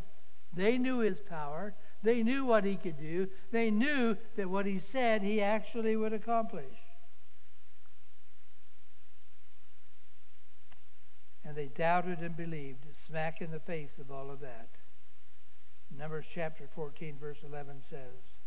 They 0.52 0.78
knew 0.78 0.99
his 0.99 1.21
power. 1.21 1.75
They 2.02 2.23
knew 2.23 2.45
what 2.45 2.64
he 2.64 2.76
could 2.76 2.99
do. 2.99 3.28
They 3.50 3.71
knew 3.71 4.16
that 4.37 4.50
what 4.50 4.66
he 4.66 4.78
said 4.78 5.23
he 5.23 5.40
actually 5.40 5.97
would 5.97 6.12
accomplish. 6.12 6.76
And 11.45 11.57
they 11.57 11.66
doubted 11.66 12.21
and 12.21 12.37
believed, 12.37 12.87
smack 12.92 13.40
in 13.40 13.50
the 13.50 13.61
face 13.61 13.99
of 13.99 14.11
all 14.11 14.30
of 14.30 14.40
that. 14.40 14.71
Numbers 15.97 16.26
chapter 16.33 16.69
14, 16.69 17.16
verse 17.19 17.38
11 17.45 17.83
says, 17.88 18.38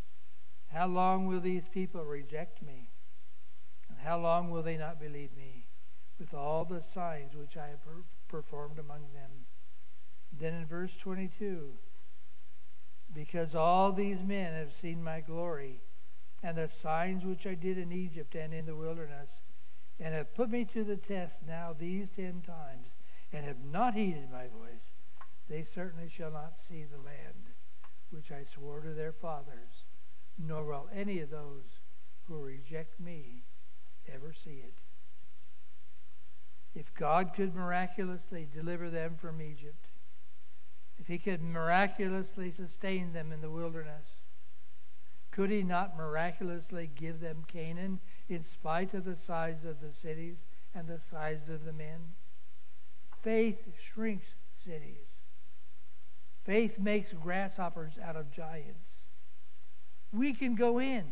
How 0.72 0.88
long 0.88 1.26
will 1.26 1.42
these 1.42 1.68
people 1.68 2.06
reject 2.06 2.62
me? 2.62 2.90
And 3.90 4.00
how 4.00 4.18
long 4.20 4.50
will 4.50 4.64
they 4.64 4.78
not 4.78 5.00
believe 5.00 5.36
me 5.36 5.68
with 6.18 6.34
all 6.34 6.64
the 6.64 6.82
signs 6.82 7.36
which 7.36 7.58
I 7.58 7.68
have 7.68 7.82
performed 8.30 8.80
among 8.80 9.12
them? 9.14 9.46
Then 10.32 10.54
in 10.54 10.66
verse 10.66 10.96
22, 10.96 11.74
because 13.14 13.54
all 13.56 13.92
these 13.92 14.24
men 14.24 14.54
have 14.54 14.74
seen 14.74 15.04
my 15.04 15.20
glory 15.22 15.82
and 16.42 16.58
the 16.58 16.70
signs 16.70 17.24
which 17.24 17.48
I 17.48 17.54
did 17.54 17.78
in 17.78 17.92
Egypt 17.92 18.36
and 18.36 18.54
in 18.54 18.66
the 18.66 18.76
wilderness, 18.76 19.42
and 20.00 20.14
have 20.14 20.36
put 20.36 20.50
me 20.50 20.66
to 20.66 20.84
the 20.84 20.98
test 20.98 21.38
now 21.48 21.74
these 21.78 22.10
ten 22.10 22.42
times, 22.42 22.96
and 23.32 23.46
have 23.46 23.64
not 23.64 23.94
heeded 23.94 24.30
my 24.30 24.48
voice, 24.48 24.92
they 25.50 25.64
certainly 25.64 26.10
shall 26.10 26.32
not 26.32 26.60
see 26.60 26.84
the 26.84 26.98
land 26.98 27.54
which 28.10 28.32
I 28.32 28.44
swore 28.44 28.82
to 28.82 28.94
their 28.94 29.14
fathers, 29.14 29.86
nor 30.38 30.66
will 30.66 30.90
any 30.94 31.20
of 31.20 31.30
those 31.30 31.80
who 32.28 32.40
reject 32.40 33.00
me 33.00 33.44
ever 34.14 34.34
see 34.34 34.62
it. 34.66 34.80
If 36.76 36.94
God 36.94 37.34
could 37.36 37.56
miraculously 37.56 38.48
deliver 38.52 38.90
them 38.90 39.16
from 39.16 39.42
Egypt, 39.42 39.88
if 41.04 41.10
he 41.10 41.18
could 41.18 41.42
miraculously 41.42 42.50
sustain 42.50 43.12
them 43.12 43.34
in 43.34 43.42
the 43.42 43.50
wilderness, 43.50 44.22
could 45.32 45.50
he 45.50 45.62
not 45.62 45.98
miraculously 45.98 46.90
give 46.96 47.20
them 47.20 47.44
Canaan 47.46 48.00
in 48.30 48.46
spite 48.46 48.94
of 48.94 49.04
the 49.04 49.18
size 49.18 49.66
of 49.66 49.82
the 49.82 49.92
cities 49.92 50.38
and 50.74 50.88
the 50.88 51.02
size 51.12 51.50
of 51.50 51.66
the 51.66 51.74
men? 51.74 52.14
Faith 53.22 53.68
shrinks 53.78 54.36
cities. 54.64 55.08
Faith 56.42 56.80
makes 56.80 57.12
grasshoppers 57.12 58.00
out 58.02 58.16
of 58.16 58.32
giants. 58.32 59.10
We 60.14 60.32
can 60.32 60.56
go 60.56 60.80
in. 60.80 61.04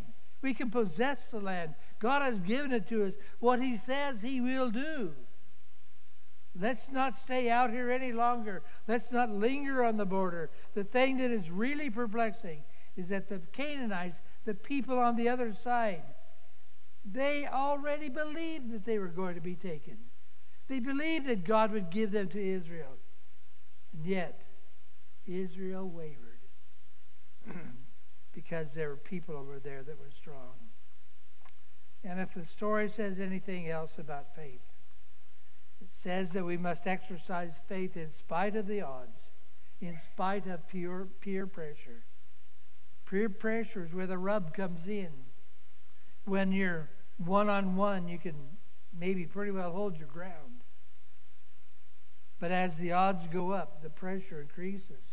We 0.41 0.54
can 0.54 0.69
possess 0.69 1.19
the 1.32 1.41
land. 1.41 1.75
God 1.99 2.21
has 2.21 2.39
given 2.39 2.71
it 2.71 2.88
to 2.88 3.04
us. 3.08 3.13
What 3.39 3.62
He 3.62 3.75
says 3.75 4.21
He 4.21 4.39
will 4.39 4.71
do. 4.71 5.12
Let's 6.59 6.91
not 6.91 7.15
stay 7.15 7.49
out 7.49 7.71
here 7.71 7.89
any 7.89 8.11
longer. 8.11 8.61
Let's 8.87 9.11
not 9.11 9.29
linger 9.29 9.83
on 9.83 9.97
the 9.97 10.05
border. 10.05 10.49
The 10.73 10.83
thing 10.83 11.17
that 11.17 11.31
is 11.31 11.49
really 11.49 11.89
perplexing 11.89 12.63
is 12.97 13.07
that 13.09 13.29
the 13.29 13.39
Canaanites, 13.53 14.19
the 14.45 14.53
people 14.53 14.99
on 14.99 15.15
the 15.15 15.29
other 15.29 15.53
side, 15.53 16.03
they 17.09 17.47
already 17.47 18.09
believed 18.09 18.71
that 18.71 18.85
they 18.85 18.99
were 18.99 19.07
going 19.07 19.35
to 19.35 19.41
be 19.41 19.55
taken. 19.55 19.97
They 20.67 20.79
believed 20.79 21.25
that 21.27 21.45
God 21.45 21.71
would 21.71 21.89
give 21.89 22.11
them 22.11 22.27
to 22.29 22.41
Israel. 22.41 22.97
And 23.93 24.05
yet, 24.05 24.43
Israel 25.25 25.89
wavered 25.89 26.41
because 28.33 28.71
there 28.73 28.89
were 28.89 28.97
people 28.97 29.35
over 29.35 29.59
there 29.59 29.83
that 29.83 29.99
were 29.99 30.11
strong. 30.15 30.69
And 32.03 32.19
if 32.19 32.33
the 32.33 32.45
story 32.45 32.89
says 32.89 33.19
anything 33.19 33.69
else 33.69 33.97
about 33.97 34.35
faith, 34.35 34.70
it 34.70 34.70
says 36.01 36.31
that 36.31 36.45
we 36.45 36.57
must 36.57 36.87
exercise 36.87 37.51
faith 37.67 37.95
in 37.95 38.11
spite 38.11 38.55
of 38.55 38.67
the 38.67 38.81
odds, 38.81 39.29
in 39.79 39.97
spite 40.13 40.47
of 40.47 40.67
pure, 40.67 41.07
peer 41.21 41.45
pressure. 41.45 42.03
Peer 43.05 43.29
pressure 43.29 43.85
is 43.85 43.93
where 43.93 44.07
the 44.07 44.17
rub 44.17 44.53
comes 44.53 44.87
in. 44.87 45.11
When 46.25 46.51
you're 46.51 46.89
one 47.17 47.49
on 47.49 47.75
one, 47.75 48.07
you 48.07 48.17
can 48.17 48.35
maybe 48.97 49.25
pretty 49.25 49.51
well 49.51 49.71
hold 49.71 49.97
your 49.97 50.07
ground. 50.07 50.63
But 52.39 52.51
as 52.51 52.75
the 52.75 52.93
odds 52.93 53.27
go 53.27 53.51
up, 53.51 53.83
the 53.83 53.89
pressure 53.89 54.41
increases. 54.41 55.03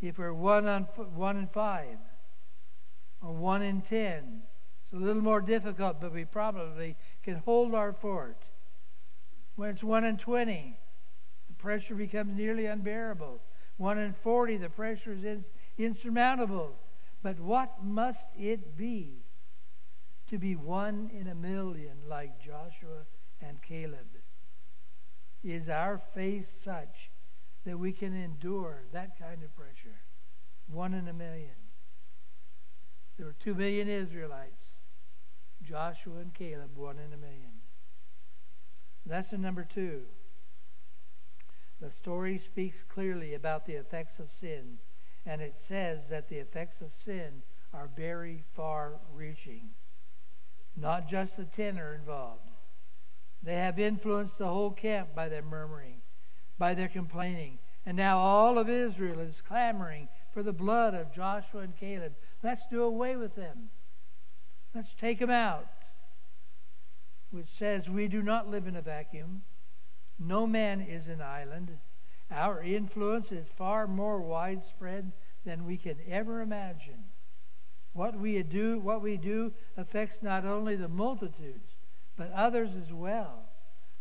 If 0.00 0.18
we're 0.18 0.32
one 0.32 0.66
on 0.66 0.82
one 0.82 1.36
in 1.36 1.46
five 1.46 1.98
or 3.22 3.32
one 3.32 3.62
in 3.62 3.80
ten, 3.80 4.42
it's 4.82 4.92
a 4.92 4.96
little 4.96 5.22
more 5.22 5.40
difficult, 5.40 6.00
but 6.00 6.12
we 6.12 6.24
probably 6.24 6.96
can 7.22 7.36
hold 7.44 7.74
our 7.74 7.92
fort. 7.92 8.42
When 9.56 9.70
it's 9.70 9.82
1 9.82 10.04
in 10.04 10.18
20, 10.18 10.78
the 11.48 11.54
pressure 11.54 11.94
becomes 11.94 12.36
nearly 12.36 12.66
unbearable. 12.66 13.40
1 13.78 13.98
in 13.98 14.12
40, 14.12 14.58
the 14.58 14.68
pressure 14.70 15.12
is 15.12 15.24
in, 15.24 15.44
insurmountable. 15.78 16.76
But 17.22 17.40
what 17.40 17.82
must 17.82 18.28
it 18.38 18.76
be 18.76 19.24
to 20.28 20.38
be 20.38 20.56
one 20.56 21.10
in 21.12 21.26
a 21.26 21.34
million 21.34 21.96
like 22.06 22.40
Joshua 22.40 23.06
and 23.40 23.62
Caleb? 23.62 24.06
Is 25.42 25.68
our 25.68 25.96
faith 25.96 26.50
such 26.62 27.10
that 27.64 27.78
we 27.78 27.92
can 27.92 28.14
endure 28.14 28.82
that 28.92 29.18
kind 29.18 29.42
of 29.42 29.56
pressure? 29.56 30.00
One 30.68 30.92
in 30.92 31.08
a 31.08 31.12
million. 31.12 31.54
There 33.16 33.26
were 33.26 33.36
two 33.38 33.54
million 33.54 33.88
Israelites. 33.88 34.64
Joshua 35.62 36.18
and 36.18 36.34
Caleb, 36.34 36.76
one 36.76 36.98
in 36.98 37.12
a 37.12 37.16
million. 37.16 37.52
Lesson 39.08 39.40
number 39.40 39.64
two. 39.64 40.02
The 41.80 41.90
story 41.90 42.38
speaks 42.38 42.82
clearly 42.82 43.34
about 43.34 43.66
the 43.66 43.74
effects 43.74 44.18
of 44.18 44.32
sin, 44.32 44.78
and 45.24 45.40
it 45.40 45.56
says 45.58 46.08
that 46.10 46.28
the 46.28 46.38
effects 46.38 46.80
of 46.80 46.92
sin 46.92 47.42
are 47.72 47.88
very 47.94 48.42
far 48.46 48.94
reaching. 49.14 49.70
Not 50.76 51.08
just 51.08 51.36
the 51.36 51.44
ten 51.44 51.78
are 51.78 51.94
involved. 51.94 52.50
They 53.42 53.54
have 53.54 53.78
influenced 53.78 54.38
the 54.38 54.48
whole 54.48 54.72
camp 54.72 55.14
by 55.14 55.28
their 55.28 55.42
murmuring, 55.42 56.00
by 56.58 56.74
their 56.74 56.88
complaining. 56.88 57.58
And 57.84 57.96
now 57.96 58.18
all 58.18 58.58
of 58.58 58.68
Israel 58.68 59.20
is 59.20 59.40
clamoring 59.40 60.08
for 60.32 60.42
the 60.42 60.52
blood 60.52 60.94
of 60.94 61.14
Joshua 61.14 61.60
and 61.60 61.76
Caleb. 61.76 62.14
Let's 62.42 62.66
do 62.66 62.82
away 62.82 63.14
with 63.16 63.36
them. 63.36 63.70
Let's 64.74 64.94
take 64.94 65.20
them 65.20 65.30
out. 65.30 65.68
Which 67.30 67.48
says 67.48 67.88
we 67.88 68.08
do 68.08 68.22
not 68.22 68.50
live 68.50 68.66
in 68.66 68.76
a 68.76 68.82
vacuum. 68.82 69.42
No 70.18 70.46
man 70.46 70.80
is 70.80 71.08
an 71.08 71.20
island. 71.20 71.78
Our 72.30 72.62
influence 72.62 73.30
is 73.30 73.48
far 73.48 73.86
more 73.86 74.20
widespread 74.20 75.12
than 75.44 75.64
we 75.64 75.76
can 75.76 75.96
ever 76.08 76.40
imagine. 76.40 77.04
What 77.92 78.18
we 78.18 78.42
do, 78.42 78.78
what 78.78 79.00
we 79.00 79.16
do 79.16 79.52
affects 79.76 80.18
not 80.22 80.44
only 80.44 80.76
the 80.76 80.88
multitudes, 80.88 81.76
but 82.16 82.32
others 82.32 82.70
as 82.74 82.92
well. 82.92 83.44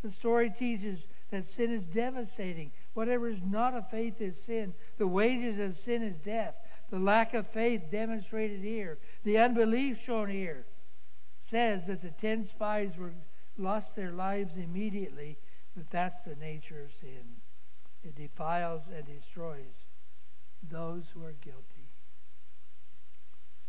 The 0.02 0.12
story 0.12 0.50
teaches 0.50 1.08
that 1.32 1.50
sin 1.52 1.72
is 1.72 1.84
devastating. 1.84 2.72
Whatever 2.94 3.28
is 3.28 3.40
not 3.44 3.74
of 3.74 3.90
faith 3.90 4.22
is 4.22 4.36
sin. 4.46 4.74
The 4.98 5.08
wages 5.08 5.60
of 5.60 5.78
sin 5.78 6.04
is 6.04 6.18
death. 6.18 6.56
The 6.90 7.00
lack 7.00 7.34
of 7.34 7.48
faith 7.48 7.90
demonstrated 7.92 8.62
here, 8.62 9.00
the 9.24 9.40
unbelief 9.40 10.02
shown 10.04 10.30
here, 10.30 10.66
says 11.50 11.86
that 11.86 12.02
the 12.02 12.10
ten 12.10 12.46
spies 12.46 12.98
were 12.98 13.14
lost 13.58 13.96
their 13.96 14.12
lives 14.12 14.56
immediately, 14.58 15.38
but 15.76 15.90
that's 15.90 16.24
the 16.24 16.36
nature 16.36 16.82
of 16.82 16.92
sin. 16.92 17.42
It 18.04 18.16
defiles 18.16 18.84
and 18.94 19.06
destroys 19.06 19.86
those 20.62 21.06
who 21.14 21.24
are 21.24 21.34
guilty. 21.34 21.90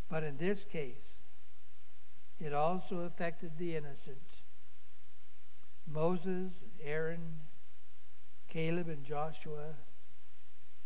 But 0.08 0.22
in 0.22 0.36
this 0.36 0.64
case, 0.64 1.14
it 2.38 2.52
also 2.52 3.00
affected 3.00 3.52
the 3.58 3.76
innocent. 3.76 4.42
Moses, 5.86 6.52
and 6.62 6.72
Aaron, 6.82 7.40
Caleb, 8.48 8.88
and 8.88 9.04
Joshua 9.04 9.74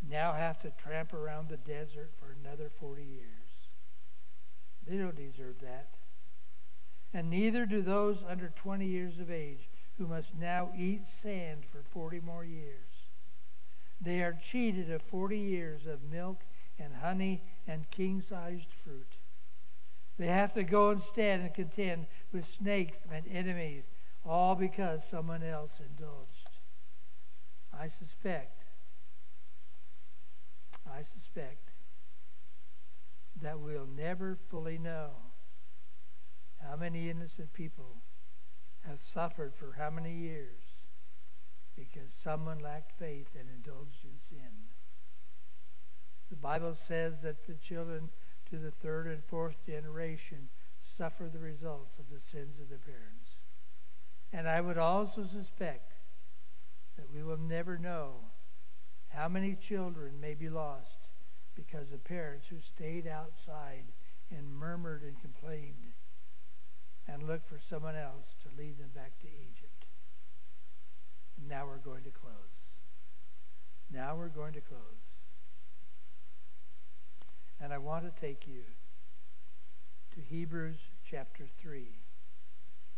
now 0.08 0.32
have 0.32 0.58
to 0.60 0.70
tramp 0.70 1.12
around 1.12 1.48
the 1.48 1.56
desert 1.56 2.12
for 2.18 2.34
another 2.40 2.70
40 2.70 3.02
years. 3.02 3.68
They 4.86 4.96
don't 4.96 5.16
deserve 5.16 5.60
that. 5.60 5.99
And 7.12 7.28
neither 7.28 7.66
do 7.66 7.82
those 7.82 8.22
under 8.28 8.48
20 8.48 8.86
years 8.86 9.18
of 9.18 9.30
age 9.30 9.68
who 9.98 10.06
must 10.06 10.34
now 10.34 10.70
eat 10.76 11.06
sand 11.06 11.64
for 11.70 11.82
40 11.82 12.20
more 12.20 12.44
years. 12.44 13.08
They 14.00 14.22
are 14.22 14.38
cheated 14.42 14.90
of 14.90 15.02
40 15.02 15.36
years 15.38 15.86
of 15.86 16.02
milk 16.02 16.40
and 16.78 16.94
honey 17.02 17.42
and 17.66 17.90
king 17.90 18.22
sized 18.22 18.72
fruit. 18.72 19.16
They 20.18 20.28
have 20.28 20.54
to 20.54 20.62
go 20.62 20.90
instead 20.90 21.40
and 21.40 21.52
contend 21.52 22.06
with 22.32 22.46
snakes 22.46 22.98
and 23.12 23.26
enemies, 23.28 23.84
all 24.24 24.54
because 24.54 25.00
someone 25.10 25.42
else 25.42 25.72
indulged. 25.80 26.48
I 27.72 27.88
suspect, 27.88 28.64
I 30.86 31.02
suspect 31.02 31.70
that 33.40 33.60
we'll 33.60 33.86
never 33.86 34.36
fully 34.36 34.78
know 34.78 35.29
how 36.68 36.76
many 36.76 37.08
innocent 37.08 37.52
people 37.52 38.02
have 38.86 38.98
suffered 38.98 39.54
for 39.54 39.76
how 39.78 39.90
many 39.90 40.12
years 40.12 40.80
because 41.76 42.12
someone 42.12 42.58
lacked 42.58 42.92
faith 42.98 43.30
and 43.38 43.48
indulged 43.48 44.04
in 44.04 44.18
sin. 44.18 44.68
The 46.30 46.36
Bible 46.36 46.74
says 46.74 47.20
that 47.22 47.46
the 47.46 47.54
children 47.54 48.10
to 48.50 48.56
the 48.56 48.70
third 48.70 49.06
and 49.06 49.24
fourth 49.24 49.64
generation 49.66 50.48
suffer 50.96 51.30
the 51.32 51.38
results 51.38 51.98
of 51.98 52.10
the 52.10 52.20
sins 52.20 52.60
of 52.60 52.68
their 52.68 52.78
parents. 52.78 53.36
And 54.32 54.48
I 54.48 54.60
would 54.60 54.78
also 54.78 55.24
suspect 55.24 55.94
that 56.96 57.12
we 57.12 57.22
will 57.22 57.38
never 57.38 57.78
know 57.78 58.16
how 59.08 59.28
many 59.28 59.54
children 59.54 60.20
may 60.20 60.34
be 60.34 60.48
lost 60.48 61.08
because 61.54 61.92
of 61.92 62.04
parents 62.04 62.48
who 62.48 62.60
stayed 62.60 63.06
outside 63.06 63.86
and 64.30 64.54
murmured 64.54 65.02
and 65.02 65.20
complained 65.20 65.94
and 67.06 67.22
look 67.22 67.44
for 67.44 67.58
someone 67.58 67.96
else 67.96 68.34
to 68.42 68.48
lead 68.56 68.78
them 68.78 68.90
back 68.94 69.18
to 69.20 69.26
Egypt. 69.26 69.86
And 71.38 71.48
now 71.48 71.66
we're 71.66 71.78
going 71.78 72.04
to 72.04 72.10
close. 72.10 72.32
Now 73.92 74.16
we're 74.16 74.28
going 74.28 74.52
to 74.52 74.60
close. 74.60 74.80
And 77.60 77.72
I 77.72 77.78
want 77.78 78.04
to 78.04 78.20
take 78.20 78.46
you 78.46 78.62
to 80.14 80.20
Hebrews 80.20 80.78
chapter 81.08 81.44
3, 81.46 81.88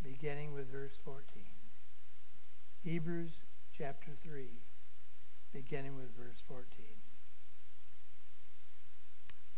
beginning 0.03 0.53
with 0.53 0.71
verse 0.71 0.93
14. 1.05 1.25
Hebrews 2.85 3.33
chapter 3.77 4.13
3, 4.23 4.47
beginning 5.53 5.97
with 5.97 6.17
verse 6.17 6.43
14. 6.47 6.67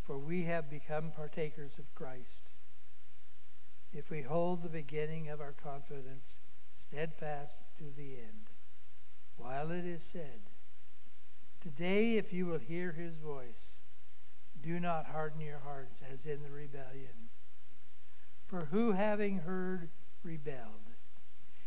For 0.02 0.18
we 0.18 0.42
have 0.44 0.70
become 0.70 1.10
partakers 1.10 1.72
of 1.78 1.94
Christ 1.94 2.43
if 4.04 4.10
we 4.10 4.20
hold 4.20 4.60
the 4.60 4.68
beginning 4.68 5.30
of 5.30 5.40
our 5.40 5.52
confidence 5.52 6.36
steadfast 6.76 7.56
to 7.78 7.84
the 7.96 8.16
end. 8.16 8.50
While 9.38 9.70
it 9.70 9.86
is 9.86 10.02
said, 10.12 10.50
Today, 11.62 12.18
if 12.18 12.30
you 12.30 12.44
will 12.44 12.58
hear 12.58 12.92
his 12.92 13.16
voice, 13.16 13.72
do 14.62 14.78
not 14.78 15.06
harden 15.06 15.40
your 15.40 15.60
hearts 15.60 16.00
as 16.12 16.26
in 16.26 16.42
the 16.42 16.50
rebellion. 16.50 17.30
For 18.46 18.66
who, 18.70 18.92
having 18.92 19.38
heard, 19.38 19.88
rebelled? 20.22 20.92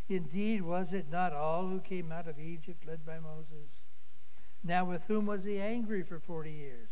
Indeed, 0.08 0.62
was 0.62 0.92
it 0.92 1.10
not 1.10 1.32
all 1.32 1.66
who 1.66 1.80
came 1.80 2.12
out 2.12 2.28
of 2.28 2.38
Egypt 2.38 2.86
led 2.86 3.04
by 3.04 3.18
Moses? 3.18 3.82
Now, 4.62 4.84
with 4.84 5.06
whom 5.06 5.26
was 5.26 5.42
he 5.42 5.58
angry 5.58 6.04
for 6.04 6.20
forty 6.20 6.52
years? 6.52 6.90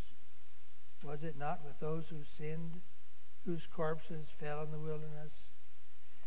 Was 1.05 1.23
it 1.23 1.39
not 1.39 1.65
with 1.65 1.79
those 1.79 2.09
who 2.09 2.25
sinned? 2.25 2.81
Whose 3.47 3.67
corpses 3.67 4.35
fell 4.39 4.63
in 4.63 4.73
the 4.73 4.79
wilderness? 4.79 5.33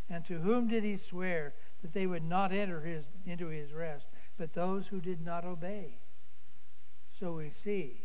And 0.10 0.26
to 0.26 0.40
whom 0.40 0.68
did 0.68 0.84
he 0.84 0.98
swear 0.98 1.54
that 1.84 1.94
they 1.94 2.08
would 2.08 2.24
not 2.24 2.52
enter 2.52 2.82
his, 2.82 3.06
into 3.26 3.48
his 3.48 3.72
rest, 3.74 4.08
but 4.38 4.54
those 4.54 4.88
who 4.88 5.00
did 5.00 5.24
not 5.24 5.46
obey? 5.46 6.00
So 7.20 7.34
we 7.34 7.52
see 7.52 8.02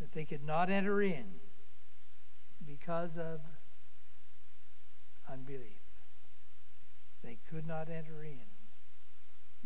that 0.00 0.12
they 0.12 0.24
could 0.24 0.44
not 0.44 0.70
enter 0.70 1.00
in 1.00 1.26
because 2.66 3.16
of 3.16 3.40
unbelief. 5.30 5.82
They 7.22 7.38
could 7.48 7.66
not 7.66 7.88
enter 7.88 8.24
in 8.24 8.46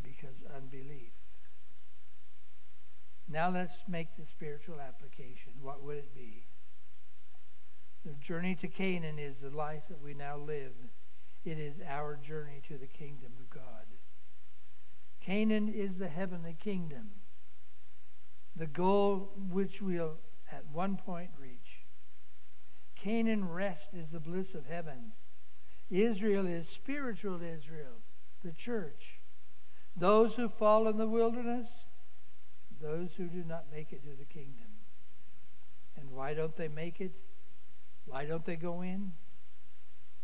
because 0.03 0.37
unbelief. 0.55 1.15
Now 3.29 3.51
let's 3.51 3.85
make 3.89 4.17
the 4.17 4.27
spiritual 4.27 4.81
application. 4.81 5.53
What 5.61 5.83
would 5.83 5.97
it 5.99 6.15
be? 6.15 6.47
The 8.05 8.15
journey 8.15 8.55
to 8.57 8.69
Canaan 8.69 9.19
is 9.19 9.39
the 9.39 9.51
life 9.51 9.89
that 9.89 10.03
we 10.03 10.15
now 10.15 10.37
live. 10.37 10.73
It 11.45 11.59
is 11.59 11.77
our 11.87 12.17
journey 12.17 12.63
to 12.69 12.79
the 12.79 12.87
kingdom 12.87 13.33
of 13.41 13.51
God. 13.51 13.87
Canaan 15.21 15.69
is 15.69 15.99
the 15.99 16.09
heavenly 16.09 16.57
kingdom, 16.59 17.11
the 18.57 18.67
goal 18.67 19.33
which 19.37 19.83
we'll 19.83 20.19
at 20.51 20.67
one 20.73 20.97
point 20.97 21.31
reach. 21.39 21.85
Canaan 22.97 23.49
rest 23.49 23.95
is 23.95 24.11
the 24.11 24.21
bliss 24.21 24.55
of 24.55 24.67
heaven. 24.67 25.13
Israel 25.91 26.47
is 26.47 26.69
spiritual 26.69 27.43
Israel, 27.43 28.03
the 28.45 28.53
church. 28.53 29.21
Those 29.97 30.35
who 30.35 30.49
fall 30.49 30.87
in 30.89 30.97
the 30.97 31.09
wilderness, 31.09 31.69
those 32.81 33.15
who 33.17 33.27
do 33.27 33.45
not 33.45 33.67
make 33.73 33.93
it 33.93 34.03
to 34.05 34.17
the 34.17 34.25
kingdom. 34.25 34.67
And 35.97 36.11
why 36.11 36.35
don't 36.35 36.55
they 36.55 36.69
make 36.69 37.01
it? 37.01 37.13
Why 38.09 38.25
don't 38.25 38.45
they 38.45 38.57
go 38.57 38.81
in? 38.81 39.13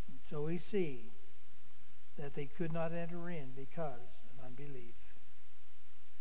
And 0.09 0.18
so 0.31 0.42
we 0.42 0.59
see 0.59 1.12
that 2.18 2.35
they 2.35 2.47
could 2.47 2.73
not 2.73 2.92
enter 2.92 3.29
in 3.29 3.51
because 3.55 4.01
of 4.31 4.44
unbelief. 4.44 4.94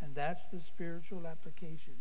And 0.02 0.14
that's 0.16 0.46
the 0.48 0.60
spiritual 0.60 1.26
application. 1.26 1.94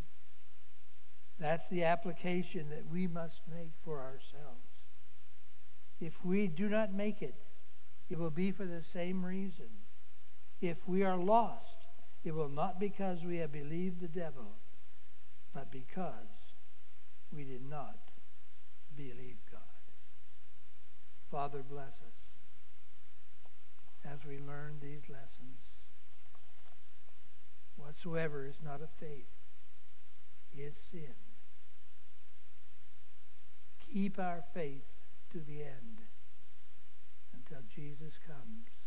That's 1.39 1.69
the 1.69 1.85
application 1.85 2.69
that 2.71 2.91
we 2.91 3.07
must 3.07 3.43
make 3.49 3.73
for 3.85 4.01
ourselves. 4.01 4.69
If 6.01 6.25
we 6.25 6.49
do 6.49 6.69
not 6.69 6.93
make 6.93 7.23
it, 7.23 7.37
it 8.11 8.19
will 8.19 8.31
be 8.31 8.51
for 8.51 8.65
the 8.65 8.83
same 8.83 9.25
reason. 9.25 9.69
If 10.61 10.87
we 10.89 11.05
are 11.05 11.17
lost, 11.17 11.87
it 12.25 12.35
will 12.35 12.49
not 12.49 12.81
because 12.81 13.25
we 13.25 13.39
have 13.39 13.53
believed 13.53 14.01
the 14.01 14.09
devil, 14.09 14.57
but 15.55 15.71
because 15.71 16.55
we 17.33 17.45
did 17.45 17.69
not 17.69 17.99
believe 18.97 19.39
Father, 21.33 21.63
bless 21.67 22.03
us 22.03 22.29
as 24.05 24.27
we 24.27 24.39
learn 24.39 24.77
these 24.83 25.09
lessons. 25.09 25.79
Whatsoever 27.75 28.45
is 28.45 28.57
not 28.63 28.83
of 28.83 28.91
faith 28.91 29.39
is 30.55 30.77
sin. 30.77 31.15
Keep 33.81 34.19
our 34.19 34.45
faith 34.53 34.99
to 35.33 35.39
the 35.39 35.63
end 35.63 36.03
until 37.33 37.63
Jesus 37.75 38.19
comes. 38.27 38.82